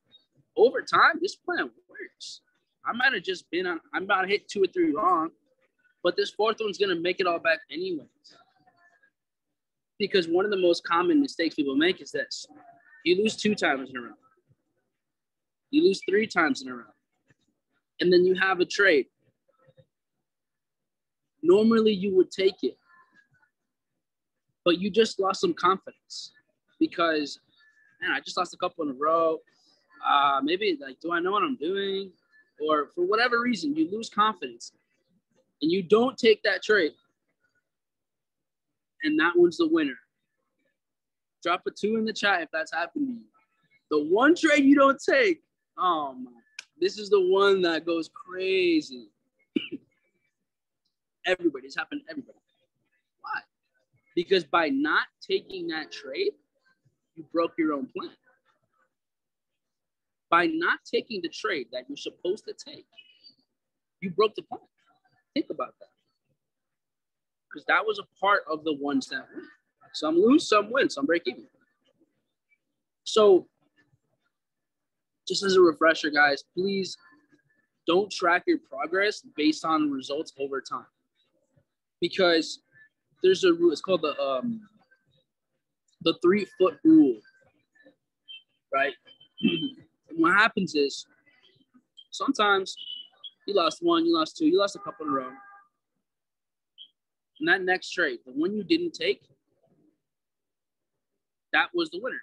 over 0.57 0.83
time, 0.83 1.19
this 1.21 1.37
plan 1.37 1.71
works. 1.89 2.41
I 2.85 2.93
might 2.93 3.13
have 3.13 3.23
just 3.23 3.51
been 3.51 3.67
on, 3.67 3.81
I'm 3.95 4.05
about 4.05 4.23
to 4.23 4.29
hit 4.29 4.49
two 4.49 4.63
or 4.63 4.67
three 4.67 4.93
wrong, 4.93 5.31
but 6.03 6.17
this 6.17 6.31
fourth 6.31 6.59
one's 6.61 6.79
going 6.79 6.95
to 6.95 7.01
make 7.01 7.21
it 7.21 7.27
all 7.27 7.39
back 7.39 7.61
anyways. 7.71 8.09
Because 10.03 10.27
one 10.27 10.45
of 10.45 10.51
the 10.51 10.57
most 10.57 10.83
common 10.83 11.21
mistakes 11.21 11.55
people 11.55 11.77
make 11.77 12.03
is 12.03 12.11
this 12.11 12.45
you 13.05 13.23
lose 13.23 13.37
two 13.37 13.55
times 13.55 13.89
in 13.89 13.97
a 13.97 14.01
row, 14.01 14.15
you 15.71 15.85
lose 15.85 16.01
three 16.11 16.27
times 16.27 16.61
in 16.61 16.69
a 16.69 16.75
row, 16.75 16.93
and 18.01 18.13
then 18.13 18.25
you 18.25 18.35
have 18.35 18.59
a 18.59 18.65
trade. 18.65 19.07
Normally, 21.41 21.93
you 21.93 22.17
would 22.17 22.33
take 22.33 22.65
it, 22.65 22.77
but 24.65 24.81
you 24.81 24.91
just 24.91 25.21
lost 25.21 25.41
some 25.41 25.55
confidence 25.55 26.33
because, 26.81 27.39
man, 28.01 28.11
I 28.11 28.19
just 28.19 28.37
lost 28.37 28.55
a 28.55 28.57
couple 28.57 28.85
in 28.85 28.91
a 28.91 28.99
row. 28.99 29.39
Uh, 30.05 30.41
maybe 30.43 30.77
like, 30.81 30.99
do 30.99 31.13
I 31.13 31.21
know 31.21 31.31
what 31.31 31.45
I'm 31.45 31.57
doing? 31.57 32.11
Or 32.61 32.89
for 32.93 33.07
whatever 33.07 33.41
reason, 33.41 33.77
you 33.77 33.89
lose 33.89 34.11
confidence 34.11 34.73
and 35.61 35.71
you 35.71 35.81
don't 35.81 36.19
take 36.19 36.43
that 36.43 36.65
trade. 36.65 36.95
And 39.03 39.19
that 39.19 39.33
one's 39.37 39.57
the 39.57 39.69
winner. 39.69 39.99
Drop 41.43 41.63
a 41.67 41.71
two 41.71 41.97
in 41.97 42.05
the 42.05 42.13
chat 42.13 42.43
if 42.43 42.49
that's 42.53 42.73
happened 42.73 43.09
to 43.09 43.13
you. 43.15 43.21
The 43.91 44.05
one 44.13 44.35
trade 44.35 44.65
you 44.65 44.75
don't 44.75 45.01
take, 45.09 45.43
oh 45.79 46.15
my, 46.15 46.31
this 46.81 46.99
is 46.99 47.11
the 47.11 47.21
one 47.21 47.63
that 47.63 47.85
goes 47.85 48.09
crazy. 48.09 49.09
everybody, 51.27 51.67
it's 51.67 51.77
happened 51.77 52.03
to 52.07 52.11
everybody. 52.11 52.39
Why? 53.21 53.41
Because 54.15 54.45
by 54.45 54.69
not 54.69 55.07
taking 55.21 55.67
that 55.69 55.91
trade, 55.93 56.33
you 57.17 57.25
broke 57.33 57.53
your 57.59 57.75
own 57.75 57.89
plan 57.97 58.11
by 60.33 60.47
not 60.47 60.79
taking 60.91 61.21
the 61.21 61.29
trade 61.29 61.67
that 61.73 61.85
you're 61.89 61.97
supposed 61.97 62.45
to 62.47 62.55
take, 62.55 62.87
you 64.01 64.11
broke 64.11 64.35
the 64.35 64.43
plan. 64.43 64.63
Think 65.35 65.47
about 65.51 65.75
that. 65.79 65.91
Because 67.53 67.67
that 67.67 67.85
was 67.85 67.99
a 67.99 68.21
part 68.21 68.45
of 68.51 68.65
the 68.65 68.75
ones 68.75 69.09
that 69.09 69.27
win. 69.35 69.45
Some 69.93 70.17
lose, 70.17 70.49
some 70.49 70.71
win, 70.71 70.89
some 70.89 71.05
break 71.05 71.23
even. 71.27 71.45
So, 73.05 73.47
just 75.29 75.43
as 75.43 75.57
a 75.57 75.61
refresher, 75.61 76.11
guys, 76.11 76.45
please 76.55 76.97
don't 77.87 78.11
track 78.11 78.45
your 78.47 78.59
progress 78.59 79.23
based 79.37 79.65
on 79.65 79.91
results 79.91 80.33
over 80.39 80.61
time. 80.61 80.87
Because 82.01 82.61
there's 83.23 83.45
a 83.45 83.53
rule, 83.53 83.73
it's 83.73 83.81
called 83.81 84.03
the 84.03 84.19
um 84.21 84.61
the 86.03 86.15
three 86.23 86.47
foot 86.59 86.79
rule, 86.85 87.17
right? 88.73 88.95
what 90.17 90.33
happens 90.33 90.75
is 90.75 91.07
sometimes 92.11 92.77
you 93.47 93.55
lost 93.55 93.79
one, 93.83 94.05
you 94.07 94.15
lost 94.17 94.37
two, 94.37 94.47
you 94.47 94.59
lost 94.59 94.77
a 94.77 94.81
couple 94.81 95.07
in 95.07 95.13
a 95.13 95.15
row. 95.15 95.31
That 97.47 97.63
next 97.63 97.91
trade, 97.91 98.21
the 98.25 98.33
one 98.33 98.55
you 98.55 98.63
didn't 98.63 98.93
take, 98.93 99.23
that 101.53 101.69
was 101.75 101.91
the 101.91 102.01
winner. 102.01 102.21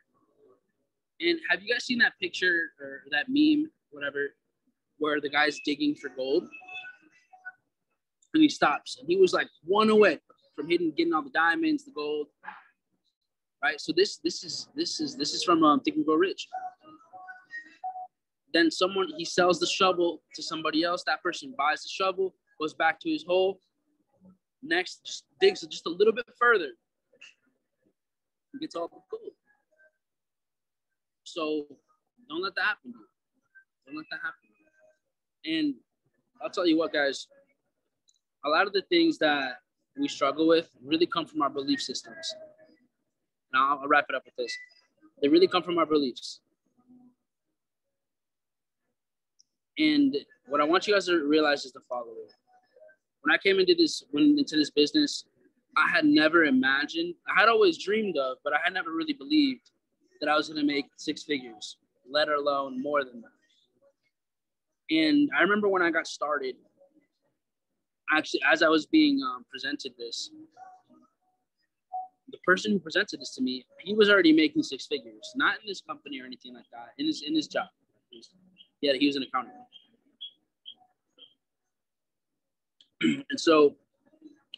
And 1.19 1.39
have 1.49 1.61
you 1.61 1.73
guys 1.73 1.85
seen 1.85 1.99
that 1.99 2.13
picture 2.21 2.71
or 2.79 3.03
that 3.11 3.25
meme, 3.27 3.69
whatever, 3.91 4.33
where 4.97 5.19
the 5.19 5.29
guy's 5.29 5.59
digging 5.65 5.95
for 5.95 6.09
gold? 6.09 6.43
And 8.33 8.41
he 8.43 8.49
stops. 8.49 8.97
And 8.99 9.07
he 9.09 9.17
was 9.17 9.33
like 9.33 9.47
one 9.65 9.89
away 9.89 10.19
from 10.55 10.69
hitting 10.69 10.91
getting 10.95 11.13
all 11.13 11.21
the 11.21 11.31
diamonds, 11.31 11.83
the 11.83 11.91
gold. 11.91 12.27
Right. 13.61 13.81
So 13.81 13.91
this 13.93 14.17
this 14.23 14.43
is 14.45 14.69
this 14.75 15.01
is 15.01 15.17
this 15.17 15.33
is 15.33 15.43
from 15.43 15.63
um, 15.63 15.81
Think 15.81 15.97
and 15.97 16.05
Grow 16.05 16.15
Rich 16.15 16.47
then 18.53 18.71
someone 18.71 19.07
he 19.17 19.25
sells 19.25 19.59
the 19.59 19.67
shovel 19.67 20.21
to 20.35 20.43
somebody 20.43 20.83
else. 20.83 21.03
That 21.05 21.21
person 21.21 21.53
buys 21.57 21.83
the 21.83 21.89
shovel, 21.89 22.35
goes 22.59 22.73
back 22.73 22.99
to 23.01 23.09
his 23.09 23.23
hole. 23.23 23.59
Next, 24.61 25.05
just 25.05 25.25
digs 25.39 25.61
just 25.61 25.85
a 25.87 25.89
little 25.89 26.13
bit 26.13 26.25
further. 26.37 26.71
He 28.53 28.59
gets 28.59 28.75
all 28.75 28.89
gold. 29.09 29.31
So 31.23 31.65
don't 32.27 32.41
let 32.41 32.55
that 32.55 32.63
happen. 32.63 32.93
Don't 33.85 33.95
let 33.95 34.05
that 34.11 34.19
happen. 34.23 34.49
And 35.45 35.75
I'll 36.41 36.49
tell 36.49 36.67
you 36.67 36.77
what, 36.77 36.91
guys. 36.91 37.27
A 38.45 38.49
lot 38.49 38.67
of 38.67 38.73
the 38.73 38.81
things 38.83 39.17
that 39.19 39.59
we 39.97 40.07
struggle 40.07 40.47
with 40.47 40.69
really 40.83 41.05
come 41.05 41.25
from 41.25 41.41
our 41.41 41.49
belief 41.49 41.81
systems. 41.81 42.33
Now 43.53 43.79
I'll 43.81 43.87
wrap 43.87 44.05
it 44.09 44.15
up 44.15 44.23
with 44.25 44.35
this. 44.37 44.55
They 45.21 45.27
really 45.27 45.47
come 45.47 45.63
from 45.63 45.77
our 45.77 45.85
beliefs. 45.85 46.39
And 49.77 50.15
what 50.47 50.61
I 50.61 50.65
want 50.65 50.87
you 50.87 50.93
guys 50.93 51.05
to 51.05 51.25
realize 51.25 51.65
is 51.65 51.71
the 51.71 51.81
following. 51.87 52.27
When 53.21 53.33
I 53.33 53.37
came 53.37 53.59
into 53.59 53.75
this 53.75 54.03
into 54.13 54.55
this 54.55 54.71
business, 54.71 55.25
I 55.77 55.89
had 55.89 56.05
never 56.05 56.45
imagined, 56.45 57.15
I 57.27 57.39
had 57.39 57.49
always 57.49 57.77
dreamed 57.77 58.17
of, 58.17 58.37
but 58.43 58.53
I 58.53 58.57
had 58.63 58.73
never 58.73 58.91
really 58.91 59.13
believed 59.13 59.71
that 60.19 60.29
I 60.29 60.35
was 60.35 60.49
gonna 60.49 60.63
make 60.63 60.85
six 60.97 61.23
figures, 61.23 61.77
let 62.09 62.29
alone 62.29 62.81
more 62.81 63.03
than 63.03 63.21
that. 63.21 64.95
And 64.95 65.29
I 65.37 65.41
remember 65.41 65.69
when 65.69 65.81
I 65.81 65.91
got 65.91 66.07
started, 66.07 66.55
actually, 68.11 68.41
as 68.51 68.63
I 68.63 68.67
was 68.67 68.85
being 68.85 69.21
um, 69.23 69.45
presented 69.49 69.93
this, 69.97 70.31
the 72.31 72.37
person 72.45 72.71
who 72.71 72.79
presented 72.79 73.19
this 73.19 73.33
to 73.35 73.41
me, 73.41 73.65
he 73.83 73.93
was 73.93 74.09
already 74.09 74.33
making 74.33 74.63
six 74.63 74.87
figures, 74.87 75.31
not 75.35 75.55
in 75.61 75.67
this 75.67 75.81
company 75.81 76.19
or 76.21 76.25
anything 76.25 76.53
like 76.53 76.65
that, 76.71 76.89
in 76.97 77.05
his 77.05 77.23
in 77.25 77.35
his 77.35 77.47
job. 77.47 77.67
Yeah, 78.81 78.93
he 78.93 79.07
was 79.07 79.15
an 79.15 79.23
accountant. 79.23 79.55
and 83.01 83.39
so 83.39 83.75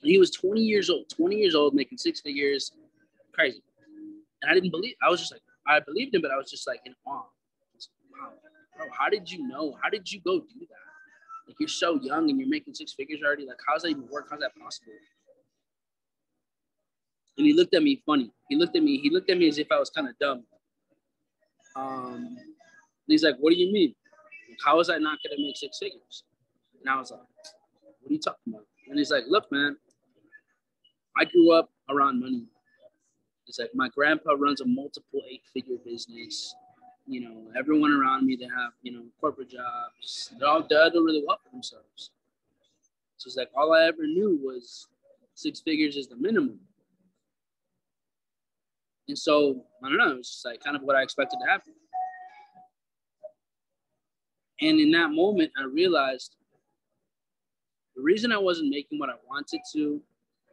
he 0.01 0.17
was 0.17 0.31
20 0.31 0.61
years 0.61 0.89
old, 0.89 1.09
20 1.09 1.35
years 1.35 1.55
old, 1.55 1.73
making 1.73 1.97
six 1.97 2.21
figures, 2.21 2.71
crazy. 3.31 3.61
And 4.41 4.49
I 4.49 4.53
didn't 4.53 4.71
believe. 4.71 4.95
I 5.03 5.09
was 5.09 5.19
just 5.19 5.31
like, 5.31 5.41
I 5.67 5.79
believed 5.79 6.15
him, 6.15 6.21
but 6.21 6.31
I 6.31 6.37
was 6.37 6.49
just 6.49 6.67
like 6.67 6.81
in 6.85 6.93
awe. 7.05 7.23
wow, 8.11 8.29
bro, 8.77 8.87
how 8.97 9.09
did 9.09 9.31
you 9.31 9.47
know? 9.47 9.77
How 9.81 9.89
did 9.89 10.11
you 10.11 10.19
go 10.21 10.39
do 10.39 10.59
that? 10.59 11.47
Like 11.47 11.55
you're 11.59 11.69
so 11.69 11.99
young 12.01 12.29
and 12.29 12.39
you're 12.39 12.49
making 12.49 12.73
six 12.73 12.93
figures 12.93 13.21
already. 13.23 13.45
Like 13.45 13.59
how's 13.67 13.83
that 13.83 13.89
even 13.89 14.07
work? 14.09 14.27
How's 14.29 14.39
that 14.39 14.55
possible? 14.59 14.93
And 17.37 17.45
he 17.45 17.53
looked 17.53 17.73
at 17.75 17.83
me 17.83 18.01
funny. 18.05 18.31
He 18.49 18.55
looked 18.55 18.75
at 18.75 18.83
me. 18.83 18.97
He 18.97 19.09
looked 19.09 19.29
at 19.29 19.37
me 19.37 19.47
as 19.47 19.57
if 19.57 19.71
I 19.71 19.79
was 19.79 19.89
kind 19.89 20.07
of 20.07 20.17
dumb. 20.19 20.43
Um, 21.75 22.37
he's 23.07 23.23
like, 23.23 23.35
"What 23.39 23.51
do 23.51 23.59
you 23.59 23.71
mean? 23.71 23.95
How 24.63 24.79
is 24.79 24.89
I 24.89 24.97
not 24.97 25.19
gonna 25.23 25.41
make 25.41 25.57
six 25.57 25.79
figures?" 25.79 26.23
And 26.79 26.89
I 26.89 26.97
was 26.97 27.11
like, 27.11 27.21
are 28.11 28.13
you 28.13 28.19
talking 28.19 28.53
about? 28.53 28.65
And 28.89 28.97
he's 28.97 29.11
like, 29.11 29.23
look, 29.27 29.51
man, 29.51 29.77
I 31.17 31.25
grew 31.25 31.51
up 31.53 31.69
around 31.89 32.19
money. 32.19 32.45
It's 33.47 33.59
like 33.59 33.71
my 33.73 33.89
grandpa 33.89 34.33
runs 34.37 34.61
a 34.61 34.65
multiple 34.65 35.21
eight 35.29 35.43
figure 35.53 35.77
business. 35.83 36.55
You 37.07 37.21
know, 37.21 37.51
everyone 37.57 37.91
around 37.91 38.25
me, 38.25 38.35
they 38.35 38.45
have, 38.45 38.73
you 38.81 38.91
know, 38.91 39.03
corporate 39.19 39.49
jobs. 39.49 40.31
They're 40.39 40.47
all, 40.47 40.61
they 40.61 40.89
do 40.93 41.03
really 41.03 41.23
well 41.25 41.39
for 41.43 41.49
themselves. 41.51 42.11
So 43.17 43.27
it's 43.27 43.35
like, 43.35 43.49
all 43.55 43.73
I 43.73 43.85
ever 43.85 44.03
knew 44.03 44.39
was 44.43 44.87
six 45.33 45.59
figures 45.61 45.95
is 45.95 46.07
the 46.07 46.15
minimum. 46.15 46.59
And 49.07 49.17
so, 49.17 49.65
I 49.83 49.89
don't 49.89 49.97
know, 49.97 50.17
it's 50.17 50.43
like 50.45 50.63
kind 50.63 50.75
of 50.75 50.83
what 50.83 50.95
I 50.95 51.01
expected 51.01 51.37
to 51.43 51.49
happen. 51.49 51.73
And 54.61 54.79
in 54.79 54.91
that 54.91 55.11
moment, 55.11 55.51
I 55.57 55.63
realized 55.63 56.35
the 57.95 58.01
reason 58.01 58.31
I 58.31 58.37
wasn't 58.37 58.69
making 58.69 58.99
what 58.99 59.09
I 59.09 59.15
wanted 59.27 59.61
to, 59.73 60.01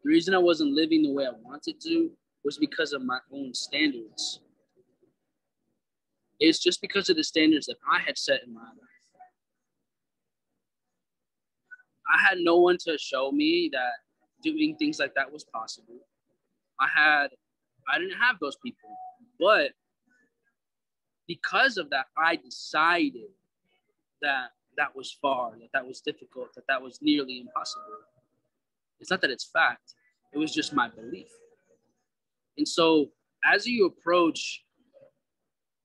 the 0.04 0.08
reason 0.08 0.34
I 0.34 0.38
wasn't 0.38 0.72
living 0.72 1.02
the 1.02 1.12
way 1.12 1.26
I 1.26 1.32
wanted 1.42 1.80
to, 1.82 2.10
was 2.44 2.58
because 2.58 2.92
of 2.92 3.04
my 3.04 3.18
own 3.32 3.54
standards. 3.54 4.40
It's 6.40 6.58
just 6.58 6.80
because 6.80 7.08
of 7.08 7.16
the 7.16 7.24
standards 7.24 7.66
that 7.66 7.76
I 7.90 8.00
had 8.00 8.16
set 8.16 8.42
in 8.46 8.54
my 8.54 8.60
life. 8.60 8.72
I 12.08 12.18
had 12.26 12.38
no 12.38 12.56
one 12.58 12.78
to 12.86 12.96
show 12.96 13.30
me 13.30 13.68
that 13.72 13.92
doing 14.42 14.76
things 14.78 14.98
like 14.98 15.14
that 15.14 15.30
was 15.30 15.44
possible. 15.44 15.98
I 16.80 16.86
had, 16.94 17.28
I 17.92 17.98
didn't 17.98 18.18
have 18.18 18.36
those 18.40 18.56
people, 18.64 18.88
but 19.38 19.72
because 21.26 21.76
of 21.76 21.90
that, 21.90 22.06
I 22.16 22.36
decided 22.36 23.30
that 24.22 24.48
that 24.78 24.94
was 24.96 25.12
far, 25.20 25.50
that 25.50 25.68
that 25.74 25.86
was 25.86 26.00
difficult, 26.00 26.54
that 26.54 26.64
that 26.68 26.80
was 26.80 27.00
nearly 27.02 27.40
impossible. 27.40 27.82
It's 29.00 29.10
not 29.10 29.20
that 29.20 29.30
it's 29.30 29.44
fact, 29.44 29.94
it 30.32 30.38
was 30.38 30.54
just 30.54 30.72
my 30.72 30.88
belief. 30.88 31.28
And 32.56 32.66
so 32.66 33.10
as 33.44 33.66
you 33.66 33.86
approach 33.86 34.64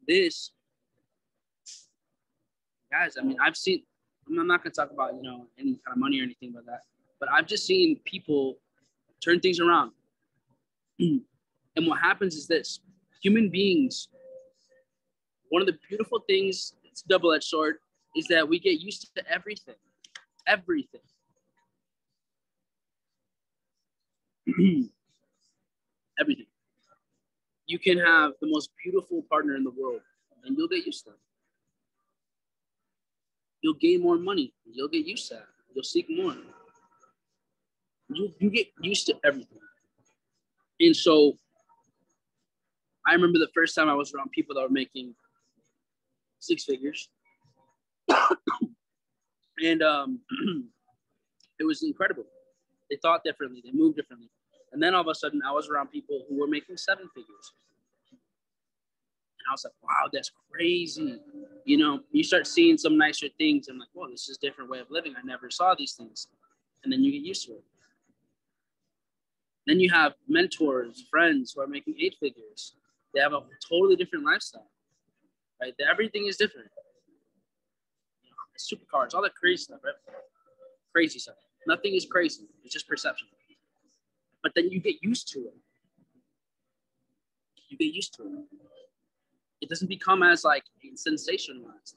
this, 0.08 0.52
guys, 2.92 3.16
I 3.20 3.24
mean, 3.24 3.38
I've 3.44 3.58
seen, 3.58 3.84
I'm 4.28 4.48
not 4.48 4.64
going 4.64 4.72
to 4.72 4.76
talk 4.76 4.92
about, 4.92 5.16
you 5.16 5.24
know, 5.24 5.48
any 5.60 5.80
kind 5.86 5.96
of 5.96 5.98
money 5.98 6.20
or 6.20 6.24
anything 6.24 6.54
like 6.54 6.66
that, 6.66 6.82
but 7.20 7.30
I've 7.30 7.48
just 7.48 7.66
seen 7.66 8.00
people 8.06 8.58
turn 9.24 9.40
things 9.40 9.60
around. 9.60 9.92
and 11.00 11.22
what 11.76 12.00
happens 12.00 12.36
is 12.36 12.48
this 12.48 12.80
human 13.22 13.50
beings, 13.50 14.08
one 15.50 15.62
of 15.62 15.66
the 15.66 15.78
beautiful 15.90 16.20
things, 16.28 16.74
it's 16.84 17.02
double 17.02 17.34
edged 17.34 17.46
sword, 17.46 17.78
is 18.16 18.28
that 18.28 18.48
we 18.48 18.60
get 18.60 18.80
used 18.80 19.10
to 19.16 19.24
everything. 19.32 19.76
Everything. 20.48 21.02
everything. 26.20 26.46
You 27.66 27.80
can 27.80 27.98
have 27.98 28.34
the 28.42 28.48
most 28.48 28.70
beautiful 28.84 29.24
partner 29.30 29.56
in 29.56 29.64
the 29.64 29.72
world 29.72 30.02
and 30.44 30.58
you'll 30.58 30.68
get 30.68 30.86
used 30.86 31.06
to 31.06 31.12
it. 31.12 31.18
You'll 33.62 33.76
gain 33.76 34.02
more 34.02 34.18
money. 34.18 34.54
You'll 34.66 34.90
get 34.90 35.06
used 35.06 35.30
to 35.30 35.36
it. 35.36 35.46
You'll 35.74 35.84
seek 35.84 36.08
more. 36.10 36.36
You, 38.10 38.32
you 38.40 38.50
get 38.50 38.68
used 38.82 39.08
to 39.08 39.16
everything. 39.24 39.60
And 40.80 40.96
so 40.96 41.38
I 43.08 43.14
remember 43.14 43.40
the 43.40 43.50
first 43.54 43.76
time 43.76 43.90
I 43.90 43.94
was 43.94 44.14
around 44.14 44.32
people 44.32 44.56
that 44.56 44.62
were 44.62 44.70
making 44.70 45.16
six 46.40 46.66
figures. 46.66 47.10
And 49.60 49.82
um, 49.82 50.20
it 51.60 51.64
was 51.64 51.84
incredible. 51.84 52.26
They 52.90 52.98
thought 52.98 53.24
differently, 53.24 53.62
they 53.64 53.72
moved 53.72 53.98
differently. 53.98 54.30
And 54.72 54.82
then 54.82 54.96
all 54.96 55.02
of 55.02 55.08
a 55.08 55.16
sudden, 55.16 55.42
I 55.48 55.52
was 55.52 55.70
around 55.70 55.92
people 55.92 56.26
who 56.28 56.40
were 56.40 56.48
making 56.48 56.78
seven 56.78 57.08
figures. 57.14 57.54
And 58.12 59.46
I 59.50 59.54
was 59.54 59.64
like, 59.64 59.74
wow, 59.84 60.10
that's 60.12 60.32
crazy. 60.52 61.20
You 61.66 61.78
know, 61.78 62.00
you 62.12 62.24
start 62.24 62.48
seeing 62.48 62.78
some 62.78 62.98
nicer 62.98 63.28
things. 63.38 63.68
And 63.68 63.78
like, 63.78 63.90
whoa, 63.94 64.10
this 64.10 64.30
is 64.30 64.38
a 64.38 64.46
different 64.46 64.72
way 64.72 64.80
of 64.80 64.90
living. 64.90 65.14
I 65.16 65.26
never 65.26 65.52
saw 65.52 65.76
these 65.78 65.94
things. 65.94 66.28
And 66.84 66.92
then 66.92 67.04
you 67.04 67.12
get 67.12 67.22
used 67.22 67.46
to 67.48 67.54
it. 67.54 67.64
Then 69.68 69.80
you 69.80 69.90
have 69.92 70.14
mentors, 70.28 71.06
friends 71.10 71.54
who 71.56 71.62
are 71.62 71.68
making 71.68 71.96
eight 72.00 72.16
figures. 72.20 72.74
They 73.14 73.22
have 73.22 73.34
a 73.34 73.42
totally 73.70 73.96
different 73.96 74.26
lifestyle, 74.26 74.70
right? 75.62 75.74
Everything 75.90 76.28
is 76.28 76.36
different. 76.36 76.70
Supercars, 78.58 79.14
all 79.14 79.22
that 79.22 79.36
crazy 79.36 79.64
stuff, 79.64 79.80
right? 79.84 79.94
Crazy 80.92 81.20
stuff. 81.20 81.36
Nothing 81.68 81.96
is 81.96 82.06
crazy. 82.06 82.44
It's 82.64 82.74
just 82.74 82.88
perception 82.88 83.28
but 84.44 84.52
then 84.56 84.70
you 84.70 84.80
get 84.80 85.02
used 85.02 85.30
to 85.30 85.40
it. 85.40 85.56
You 87.70 87.78
get 87.78 87.96
used 87.96 88.14
to 88.16 88.24
it. 88.24 88.58
It 89.62 89.70
doesn't 89.70 89.88
become 89.88 90.22
as 90.22 90.44
like 90.44 90.66
sensationalized. 90.96 91.96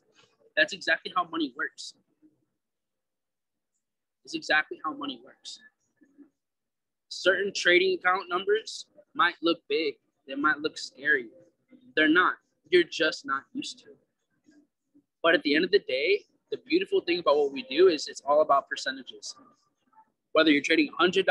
That's 0.57 0.73
exactly 0.73 1.13
how 1.15 1.25
money 1.25 1.53
works. 1.57 1.95
It's 4.25 4.35
exactly 4.35 4.81
how 4.85 4.95
money 4.95 5.21
works. 5.23 5.59
Certain 7.09 7.53
trading 7.55 7.99
account 7.99 8.29
numbers 8.29 8.87
might 9.15 9.35
look 9.43 9.59
big, 9.69 9.95
they 10.27 10.35
might 10.35 10.59
look 10.59 10.79
scary. 10.79 11.27
They're 11.97 12.09
not. 12.09 12.35
You're 12.71 12.85
just 12.85 13.27
not 13.27 13.43
used 13.53 13.79
to 13.81 13.91
it. 13.91 13.99
But 15.23 15.35
at 15.35 15.43
the 15.43 15.55
end 15.55 15.65
of 15.65 15.71
the 15.71 15.79
day, 15.81 16.23
the 16.51 16.59
beautiful 16.67 17.01
thing 17.01 17.19
about 17.19 17.37
what 17.37 17.53
we 17.53 17.63
do 17.65 17.89
is 17.89 18.09
it's 18.09 18.23
all 18.27 18.41
about 18.43 18.69
percentages. 18.69 19.35
Whether 20.33 20.51
you're 20.51 20.63
trading 20.63 20.91
$100, 21.01 21.25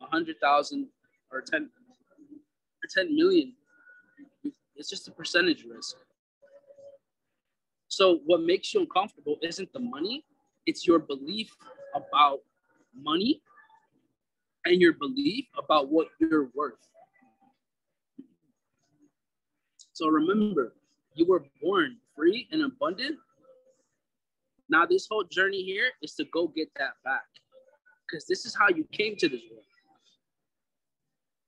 a 0.00 0.06
hundred 0.06 0.36
thousand 0.40 0.88
or 1.30 1.40
ten 1.40 1.70
or 2.82 2.88
ten 2.90 3.14
million. 3.14 3.54
It's 4.76 4.88
just 4.88 5.08
a 5.08 5.10
percentage 5.10 5.64
risk. 5.64 5.96
So 7.88 8.20
what 8.26 8.42
makes 8.42 8.72
you 8.74 8.80
uncomfortable 8.80 9.36
isn't 9.42 9.72
the 9.72 9.80
money, 9.80 10.24
it's 10.66 10.86
your 10.86 10.98
belief 10.98 11.56
about 11.94 12.40
money 12.94 13.40
and 14.64 14.80
your 14.80 14.92
belief 14.92 15.46
about 15.56 15.90
what 15.90 16.08
you're 16.20 16.50
worth. 16.54 16.74
So 19.92 20.06
remember, 20.08 20.74
you 21.14 21.26
were 21.26 21.44
born 21.60 21.96
free 22.14 22.46
and 22.52 22.62
abundant. 22.62 23.16
Now, 24.70 24.84
this 24.84 25.06
whole 25.10 25.24
journey 25.24 25.62
here 25.62 25.90
is 26.02 26.14
to 26.14 26.24
go 26.32 26.48
get 26.48 26.68
that 26.76 26.92
back 27.04 27.24
because 28.06 28.26
this 28.26 28.44
is 28.44 28.54
how 28.54 28.68
you 28.68 28.84
came 28.92 29.16
to 29.16 29.28
this 29.28 29.40
world. 29.50 29.64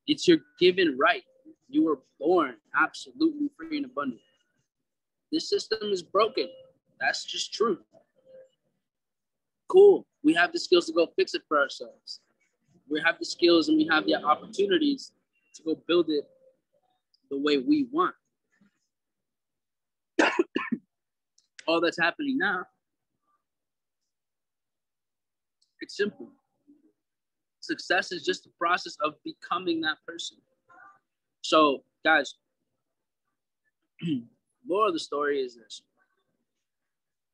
It's 0.06 0.26
your 0.26 0.38
given 0.58 0.96
right. 0.98 1.22
You 1.68 1.84
were 1.84 2.00
born 2.18 2.56
absolutely 2.74 3.50
free 3.56 3.76
and 3.76 3.86
abundant. 3.86 4.20
This 5.30 5.48
system 5.48 5.90
is 5.90 6.02
broken. 6.02 6.48
That's 7.00 7.24
just 7.24 7.52
true. 7.54 7.78
Cool. 9.68 10.06
We 10.22 10.34
have 10.34 10.52
the 10.52 10.58
skills 10.58 10.86
to 10.86 10.92
go 10.92 11.08
fix 11.16 11.34
it 11.34 11.42
for 11.46 11.60
ourselves. 11.60 12.20
We 12.88 13.00
have 13.04 13.18
the 13.18 13.24
skills 13.24 13.68
and 13.68 13.78
we 13.78 13.86
have 13.90 14.04
the 14.04 14.16
opportunities 14.16 15.12
to 15.56 15.62
go 15.62 15.80
build 15.86 16.10
it 16.10 16.24
the 17.30 17.38
way 17.38 17.58
we 17.58 17.86
want. 17.92 18.14
All 21.68 21.80
that's 21.80 21.98
happening 21.98 22.36
now, 22.36 22.64
simple. 25.90 26.28
Success 27.60 28.12
is 28.12 28.24
just 28.24 28.44
the 28.44 28.50
process 28.58 28.96
of 29.02 29.14
becoming 29.24 29.80
that 29.82 29.98
person. 30.06 30.38
So, 31.42 31.82
guys, 32.04 32.34
more 34.66 34.88
of 34.88 34.92
the 34.92 35.00
story 35.00 35.40
is 35.40 35.56
this 35.56 35.82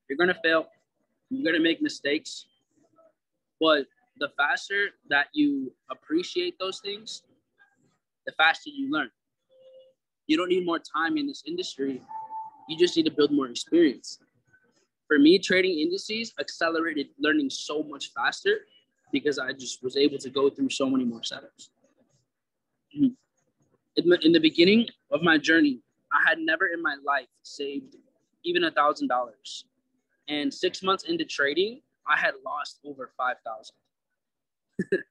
you're 0.09 0.16
going 0.16 0.28
to 0.28 0.40
fail, 0.42 0.66
you're 1.30 1.42
going 1.42 1.61
to 1.61 1.62
make 1.62 1.82
mistakes, 1.82 2.46
but 3.61 3.86
the 4.18 4.28
faster 4.36 4.90
that 5.09 5.26
you 5.32 5.72
appreciate 5.90 6.59
those 6.59 6.80
things, 6.80 7.22
the 8.24 8.32
faster 8.32 8.70
you 8.70 8.90
learn. 8.90 9.11
You 10.26 10.36
don't 10.36 10.48
need 10.48 10.64
more 10.64 10.78
time 10.78 11.16
in 11.16 11.26
this 11.26 11.42
industry, 11.46 12.00
you 12.68 12.78
just 12.78 12.96
need 12.96 13.04
to 13.04 13.12
build 13.12 13.30
more 13.30 13.48
experience. 13.48 14.18
For 15.09 15.18
me, 15.18 15.38
trading 15.38 15.78
indices 15.78 16.32
accelerated 16.40 17.09
learning 17.18 17.50
so 17.50 17.82
much 17.82 18.12
faster 18.12 18.61
because 19.12 19.38
I 19.38 19.52
just 19.52 19.82
was 19.82 19.96
able 19.96 20.18
to 20.18 20.30
go 20.30 20.50
through 20.50 20.70
so 20.70 20.90
many 20.90 21.04
more 21.04 21.20
setups. 21.20 21.68
In 22.92 24.32
the, 24.32 24.40
beginning 24.40 24.88
of 25.11 25.22
my 25.22 25.38
journey, 25.38 25.80
I 26.12 26.28
had 26.28 26.38
never 26.38 26.66
in 26.66 26.82
my 26.82 26.96
life 27.04 27.28
saved 27.42 27.96
even 28.44 28.64
a 28.64 28.70
thousand 28.70 29.09
dollars. 29.09 29.64
And 30.28 30.52
six 30.52 30.82
months 30.82 31.04
into 31.04 31.24
trading, 31.24 31.80
I 32.07 32.18
had 32.18 32.34
lost 32.44 32.80
over 32.84 33.11
five 33.16 33.36
thousand. 33.44 33.76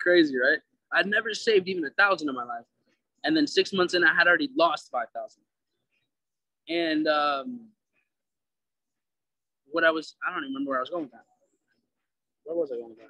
Crazy, 0.00 0.36
right? 0.36 0.58
I'd 0.92 1.06
never 1.06 1.32
saved 1.34 1.68
even 1.68 1.84
a 1.84 1.90
thousand 1.90 2.28
in 2.28 2.34
my 2.34 2.44
life. 2.44 2.66
And 3.24 3.36
then 3.36 3.46
six 3.46 3.72
months 3.72 3.94
in, 3.94 4.04
I 4.04 4.14
had 4.14 4.26
already 4.26 4.50
lost 4.56 4.90
five 4.90 5.08
thousand. 5.14 5.42
And 6.68 7.08
um, 7.08 7.68
what 9.72 9.84
I 9.84 9.90
was, 9.90 10.16
I 10.26 10.32
don't 10.32 10.44
even 10.44 10.54
remember 10.54 10.70
where 10.70 10.78
I 10.78 10.82
was 10.82 10.90
going 10.90 11.04
with 11.04 11.12
that. 11.12 11.24
Where 12.44 12.56
was 12.56 12.70
I 12.72 12.76
going 12.76 12.90
with 12.90 12.98
that? 12.98 13.08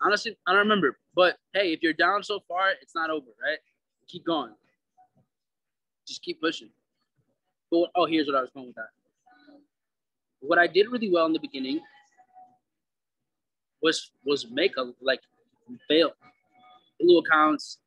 Honestly, 0.00 0.36
I 0.46 0.52
don't 0.52 0.60
remember. 0.60 0.98
But 1.14 1.38
hey, 1.54 1.72
if 1.72 1.82
you're 1.82 1.92
down 1.92 2.22
so 2.22 2.40
far, 2.48 2.70
it's 2.80 2.94
not 2.94 3.10
over, 3.10 3.26
right? 3.42 3.58
Keep 4.08 4.26
going. 4.26 4.52
Just 6.06 6.22
keep 6.22 6.40
pushing. 6.40 6.70
But 7.70 7.90
oh, 7.94 8.06
here's 8.06 8.26
what 8.26 8.36
I 8.36 8.40
was 8.40 8.50
going 8.50 8.66
with 8.66 8.76
that. 8.76 8.90
What 10.40 10.58
I 10.58 10.66
did 10.66 10.90
really 10.90 11.10
well 11.10 11.26
in 11.26 11.32
the 11.32 11.38
beginning 11.38 11.80
was 13.80 14.10
was 14.24 14.46
make 14.50 14.76
a 14.76 14.92
like 15.00 15.20
fail 15.88 16.12
blue 17.00 17.18
accounts. 17.18 17.78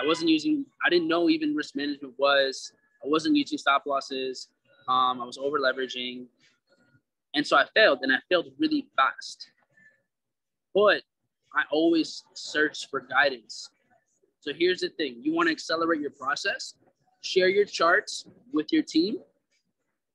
I 0.00 0.06
wasn't 0.06 0.30
using. 0.30 0.66
I 0.84 0.90
didn't 0.90 1.08
know 1.08 1.28
even 1.28 1.54
risk 1.54 1.76
management 1.76 2.14
was. 2.18 2.72
I 3.04 3.08
wasn't 3.08 3.36
using 3.36 3.58
stop 3.58 3.84
losses. 3.86 4.48
Um, 4.88 5.20
I 5.20 5.24
was 5.24 5.38
over 5.38 5.58
leveraging, 5.60 6.26
and 7.34 7.46
so 7.46 7.56
I 7.56 7.66
failed, 7.74 8.00
and 8.02 8.12
I 8.12 8.18
failed 8.28 8.46
really 8.58 8.86
fast. 8.96 9.48
But 10.74 11.02
I 11.54 11.62
always 11.70 12.24
search 12.34 12.88
for 12.90 13.00
guidance. 13.00 13.70
So 14.40 14.52
here's 14.52 14.80
the 14.80 14.88
thing 14.90 15.20
you 15.22 15.34
want 15.34 15.48
to 15.48 15.52
accelerate 15.52 16.00
your 16.00 16.10
process, 16.10 16.74
share 17.20 17.48
your 17.48 17.64
charts 17.64 18.26
with 18.52 18.72
your 18.72 18.82
team, 18.82 19.18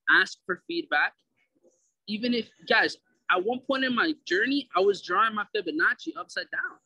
ask 0.09 0.38
for 0.45 0.61
feedback. 0.68 1.13
Even 2.07 2.34
if, 2.34 2.49
guys, 2.68 2.97
at 3.32 3.43
one 3.43 3.59
point 3.59 3.84
in 3.84 3.93
my 3.93 4.13
journey, 4.26 4.70
I 4.76 4.80
was 4.80 5.01
drawing 5.01 5.36
my 5.36 5.43
Fibonacci 5.55 6.13
upside 6.18 6.49
down. 6.51 6.80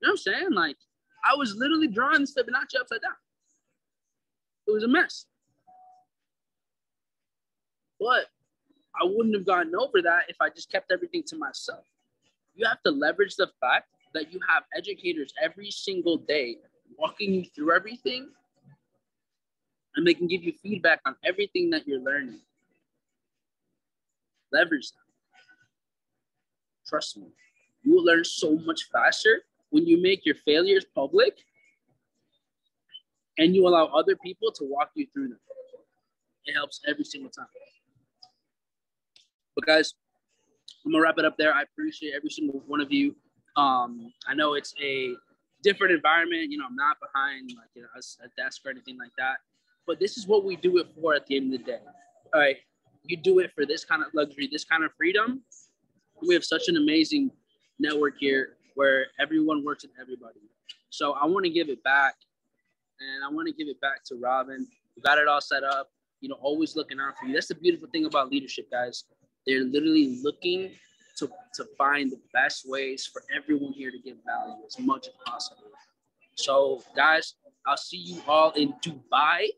You 0.00 0.08
know 0.08 0.10
what 0.10 0.10
I'm 0.12 0.16
saying? 0.16 0.52
Like, 0.52 0.76
I 1.24 1.34
was 1.36 1.54
literally 1.56 1.88
drawing 1.88 2.20
this 2.20 2.34
Fibonacci 2.34 2.80
upside 2.80 3.02
down. 3.02 3.16
it 4.66 4.72
was 4.72 4.84
a 4.84 4.88
mess. 4.88 5.26
But 7.98 8.26
I 9.00 9.04
wouldn't 9.04 9.34
have 9.34 9.46
gotten 9.46 9.74
over 9.74 10.00
that 10.02 10.22
if 10.28 10.36
I 10.40 10.48
just 10.48 10.70
kept 10.70 10.90
everything 10.90 11.22
to 11.28 11.36
myself. 11.36 11.84
You 12.54 12.66
have 12.66 12.82
to 12.84 12.90
leverage 12.90 13.36
the 13.36 13.50
fact 13.60 13.88
that 14.14 14.32
you 14.32 14.40
have 14.48 14.64
educators 14.76 15.32
every 15.42 15.70
single 15.70 16.16
day 16.16 16.56
walking 16.98 17.34
you 17.34 17.44
through 17.54 17.74
everything 17.74 18.28
and 19.96 20.06
they 20.06 20.14
can 20.14 20.26
give 20.26 20.42
you 20.42 20.52
feedback 20.62 21.00
on 21.06 21.16
everything 21.24 21.70
that 21.70 21.86
you're 21.86 22.00
learning. 22.00 22.40
Leverage 24.52 24.90
that. 24.90 25.00
Trust 26.86 27.16
me, 27.16 27.26
you 27.82 27.92
will 27.92 28.04
learn 28.04 28.24
so 28.24 28.56
much 28.58 28.88
faster 28.92 29.42
when 29.70 29.86
you 29.86 30.00
make 30.00 30.24
your 30.24 30.36
failures 30.36 30.84
public 30.94 31.36
and 33.38 33.54
you 33.54 33.66
allow 33.66 33.86
other 33.86 34.16
people 34.16 34.52
to 34.52 34.64
walk 34.64 34.90
you 34.94 35.06
through 35.12 35.28
them. 35.28 35.40
It 36.44 36.54
helps 36.54 36.80
every 36.86 37.04
single 37.04 37.30
time. 37.30 37.46
But 39.56 39.66
guys, 39.66 39.94
I'm 40.84 40.92
gonna 40.92 41.02
wrap 41.02 41.18
it 41.18 41.24
up 41.24 41.36
there. 41.36 41.52
I 41.52 41.62
appreciate 41.62 42.12
every 42.14 42.30
single 42.30 42.62
one 42.66 42.80
of 42.80 42.92
you. 42.92 43.16
Um, 43.56 44.12
I 44.28 44.34
know 44.34 44.54
it's 44.54 44.74
a 44.80 45.14
different 45.62 45.94
environment. 45.94 46.50
You 46.52 46.58
know, 46.58 46.66
I'm 46.68 46.76
not 46.76 46.98
behind 47.00 47.50
like 47.56 47.70
you 47.74 47.82
know, 47.82 47.88
a, 47.96 48.28
desk 48.40 48.60
or 48.64 48.70
anything 48.70 48.98
like 48.98 49.12
that. 49.18 49.38
But 49.86 49.98
this 49.98 50.16
is 50.16 50.26
what 50.26 50.44
we 50.44 50.56
do 50.56 50.78
it 50.78 50.88
for 50.94 51.14
at 51.14 51.26
the 51.26 51.36
end 51.36 51.52
of 51.54 51.60
the 51.60 51.64
day. 51.64 51.80
All 52.34 52.40
right, 52.40 52.56
you 53.04 53.16
do 53.16 53.38
it 53.38 53.50
for 53.54 53.64
this 53.64 53.84
kind 53.84 54.02
of 54.02 54.08
luxury, 54.14 54.48
this 54.50 54.64
kind 54.64 54.84
of 54.84 54.92
freedom. 54.96 55.42
We 56.26 56.34
have 56.34 56.44
such 56.44 56.68
an 56.68 56.76
amazing 56.76 57.30
network 57.78 58.14
here 58.18 58.56
where 58.74 59.06
everyone 59.18 59.64
works 59.64 59.84
with 59.84 59.92
everybody. 60.00 60.40
So 60.90 61.12
I 61.12 61.26
want 61.26 61.44
to 61.44 61.50
give 61.50 61.68
it 61.68 61.82
back, 61.82 62.14
and 63.00 63.24
I 63.24 63.34
want 63.34 63.48
to 63.48 63.54
give 63.54 63.68
it 63.68 63.80
back 63.80 64.04
to 64.06 64.16
Robin. 64.16 64.66
We 64.94 65.02
got 65.02 65.18
it 65.18 65.28
all 65.28 65.40
set 65.40 65.64
up. 65.64 65.88
You 66.20 66.28
know, 66.28 66.36
always 66.40 66.76
looking 66.76 66.98
out 67.00 67.18
for 67.18 67.26
you. 67.26 67.34
That's 67.34 67.48
the 67.48 67.54
beautiful 67.54 67.88
thing 67.88 68.06
about 68.06 68.30
leadership, 68.30 68.70
guys. 68.70 69.04
They're 69.46 69.64
literally 69.64 70.18
looking 70.22 70.72
to, 71.18 71.30
to 71.54 71.64
find 71.78 72.10
the 72.10 72.20
best 72.32 72.68
ways 72.68 73.06
for 73.06 73.22
everyone 73.34 73.72
here 73.72 73.90
to 73.90 73.98
get 73.98 74.16
value 74.24 74.62
as 74.66 74.78
much 74.78 75.08
as 75.08 75.14
possible. 75.24 75.70
So, 76.34 76.82
guys, 76.94 77.34
I'll 77.66 77.76
see 77.76 77.96
you 77.96 78.20
all 78.26 78.50
in 78.52 78.74
Dubai. 78.84 79.48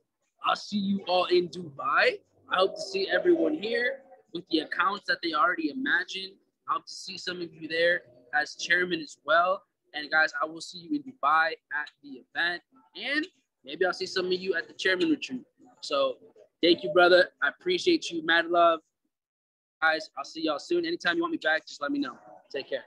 I'll 0.45 0.57
see 0.57 0.79
you 0.79 1.01
all 1.09 1.25
in 1.27 1.49
Dubai. 1.49 2.19
I 2.51 2.57
hope 2.57 2.75
to 2.77 2.81
see 2.81 3.09
everyone 3.11 3.55
here 3.55 4.01
with 4.33 4.45
the 4.51 4.61
accounts 4.61 5.05
that 5.09 5.19
they 5.23 5.33
already 5.33 5.71
imagined. 5.71 6.35
I 6.69 6.75
hope 6.75 6.87
to 6.87 6.93
see 6.93 7.19
some 7.19 7.41
of 7.41 7.53
you 7.53 7.67
there 7.67 8.03
as 8.35 8.55
chairman 8.55 9.01
as 9.01 9.17
well. 9.25 9.63
And 9.95 10.11
guys, 10.11 10.33
I 10.41 10.47
will 10.47 10.61
see 10.61 10.79
you 10.79 10.97
in 10.97 11.03
Dubai 11.03 11.53
at 11.53 11.91
the 12.03 12.23
event. 12.23 12.63
And 12.95 13.27
maybe 13.65 13.85
I'll 13.85 13.93
see 13.93 14.07
some 14.07 14.27
of 14.27 14.33
you 14.33 14.55
at 14.55 14.69
the 14.69 14.75
chairman 14.75 15.11
retreat. 15.11 15.45
So 15.81 16.17
thank 16.63 16.85
you, 16.85 16.93
brother. 16.93 17.31
I 17.43 17.49
appreciate 17.49 18.11
you. 18.11 18.25
Mad 18.25 18.47
love 18.47 18.81
guys. 19.81 20.11
I'll 20.17 20.25
see 20.25 20.43
y'all 20.43 20.59
soon. 20.59 20.85
Anytime 20.85 21.17
you 21.17 21.23
want 21.23 21.33
me 21.33 21.39
back, 21.39 21.67
just 21.67 21.81
let 21.81 21.91
me 21.91 21.99
know. 21.99 22.17
Take 22.51 22.69
care. 22.69 22.85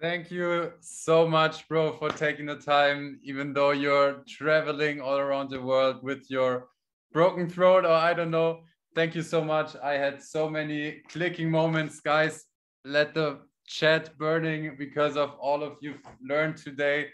Thank 0.00 0.30
you 0.30 0.72
so 0.80 1.26
much, 1.26 1.68
bro, 1.68 1.92
for 1.92 2.10
taking 2.10 2.46
the 2.46 2.56
time, 2.56 3.20
even 3.22 3.52
though 3.52 3.70
you're 3.70 4.22
traveling 4.28 5.00
all 5.00 5.18
around 5.18 5.50
the 5.50 5.60
world 5.60 6.02
with 6.02 6.30
your 6.30 6.68
broken 7.12 7.48
throat, 7.48 7.84
or 7.84 7.92
I 7.92 8.12
don't 8.12 8.30
know. 8.30 8.64
Thank 8.94 9.14
you 9.14 9.22
so 9.22 9.42
much. 9.42 9.76
I 9.82 9.92
had 9.94 10.22
so 10.22 10.50
many 10.50 11.02
clicking 11.08 11.50
moments, 11.50 12.00
guys. 12.00 12.44
Let 12.84 13.14
the 13.14 13.40
chat 13.66 14.16
burning 14.18 14.76
because 14.76 15.16
of 15.16 15.30
all 15.40 15.62
of 15.62 15.76
you've 15.80 16.02
learned 16.20 16.56
today. 16.56 17.08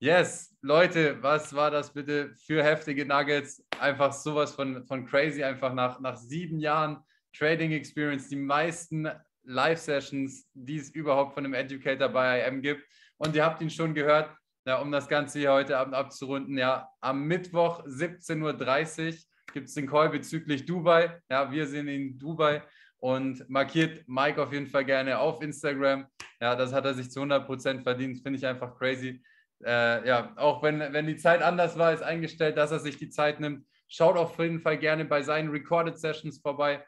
Yes, 0.00 0.54
Leute, 0.62 1.20
was 1.20 1.52
war 1.52 1.70
das 1.70 1.90
bitte 1.90 2.32
für 2.46 2.62
heftige 2.62 3.04
Nuggets? 3.04 3.60
Einfach 3.80 4.12
sowas 4.12 4.52
von, 4.54 4.84
von 4.84 5.04
crazy, 5.06 5.42
einfach 5.42 5.74
nach, 5.74 5.98
nach 5.98 6.16
sieben 6.16 6.60
Jahren 6.60 6.98
Trading 7.36 7.72
Experience, 7.72 8.28
die 8.28 8.36
meisten 8.36 9.08
Live-Sessions, 9.44 10.48
die 10.54 10.76
es 10.76 10.90
überhaupt 10.90 11.34
von 11.34 11.44
einem 11.44 11.54
Educator 11.54 12.08
bei 12.08 12.46
IM 12.46 12.60
gibt. 12.60 12.84
Und 13.16 13.34
ihr 13.34 13.44
habt 13.44 13.60
ihn 13.62 13.70
schon 13.70 13.94
gehört, 13.94 14.30
ja, 14.66 14.80
um 14.80 14.92
das 14.92 15.08
Ganze 15.08 15.38
hier 15.38 15.52
heute 15.52 15.78
Abend 15.78 15.94
abzurunden. 15.94 16.58
Ja, 16.58 16.88
am 17.00 17.24
Mittwoch 17.24 17.84
17.30 17.86 19.08
Uhr 19.08 19.18
gibt 19.52 19.68
es 19.68 19.74
den 19.74 19.86
Call 19.86 20.10
bezüglich 20.10 20.66
Dubai. 20.66 21.20
Ja, 21.30 21.50
wir 21.50 21.66
sind 21.66 21.88
in 21.88 22.18
Dubai 22.18 22.62
und 22.98 23.48
markiert 23.48 24.06
Mike 24.06 24.42
auf 24.42 24.52
jeden 24.52 24.66
Fall 24.66 24.84
gerne 24.84 25.18
auf 25.18 25.40
Instagram. 25.42 26.06
Ja, 26.40 26.54
das 26.54 26.72
hat 26.72 26.84
er 26.84 26.94
sich 26.94 27.10
zu 27.10 27.20
100% 27.20 27.82
verdient. 27.82 28.20
Finde 28.22 28.38
ich 28.38 28.46
einfach 28.46 28.76
crazy. 28.76 29.22
Äh, 29.64 30.06
ja, 30.06 30.32
auch 30.36 30.62
wenn, 30.62 30.80
wenn 30.80 31.06
die 31.06 31.16
Zeit 31.16 31.42
anders 31.42 31.78
war, 31.78 31.92
ist 31.92 32.02
eingestellt, 32.02 32.56
dass 32.56 32.70
er 32.70 32.78
sich 32.78 32.98
die 32.98 33.08
Zeit 33.08 33.40
nimmt. 33.40 33.66
Schaut 33.88 34.16
auf 34.16 34.38
jeden 34.38 34.60
Fall 34.60 34.76
gerne 34.76 35.06
bei 35.06 35.22
seinen 35.22 35.48
Recorded 35.48 35.98
Sessions 35.98 36.38
vorbei 36.38 36.84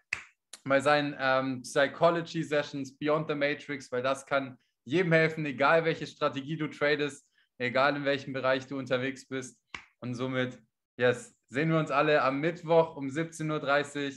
bei 0.64 0.80
seinen 0.80 1.16
ähm, 1.18 1.62
Psychology 1.62 2.42
Sessions 2.42 2.96
Beyond 2.96 3.28
the 3.28 3.34
Matrix, 3.34 3.90
weil 3.92 4.02
das 4.02 4.26
kann 4.26 4.58
jedem 4.84 5.12
helfen, 5.12 5.46
egal 5.46 5.84
welche 5.84 6.06
Strategie 6.06 6.56
du 6.56 6.68
tradest, 6.68 7.26
egal 7.58 7.96
in 7.96 8.04
welchem 8.04 8.32
Bereich 8.32 8.66
du 8.66 8.78
unterwegs 8.78 9.26
bist. 9.26 9.58
Und 10.00 10.14
somit, 10.14 10.58
yes, 10.96 11.34
sehen 11.48 11.70
wir 11.70 11.78
uns 11.78 11.90
alle 11.90 12.22
am 12.22 12.40
Mittwoch 12.40 12.96
um 12.96 13.08
17.30 13.08 14.08
Uhr. 14.08 14.14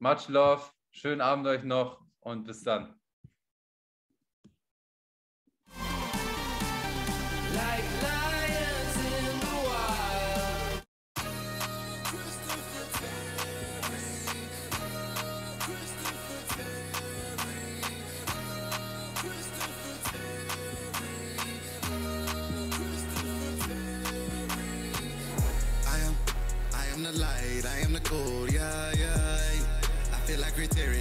Much 0.00 0.28
love, 0.28 0.62
schönen 0.90 1.20
Abend 1.20 1.46
euch 1.46 1.62
noch 1.62 2.04
und 2.20 2.44
bis 2.44 2.62
dann. 2.62 2.98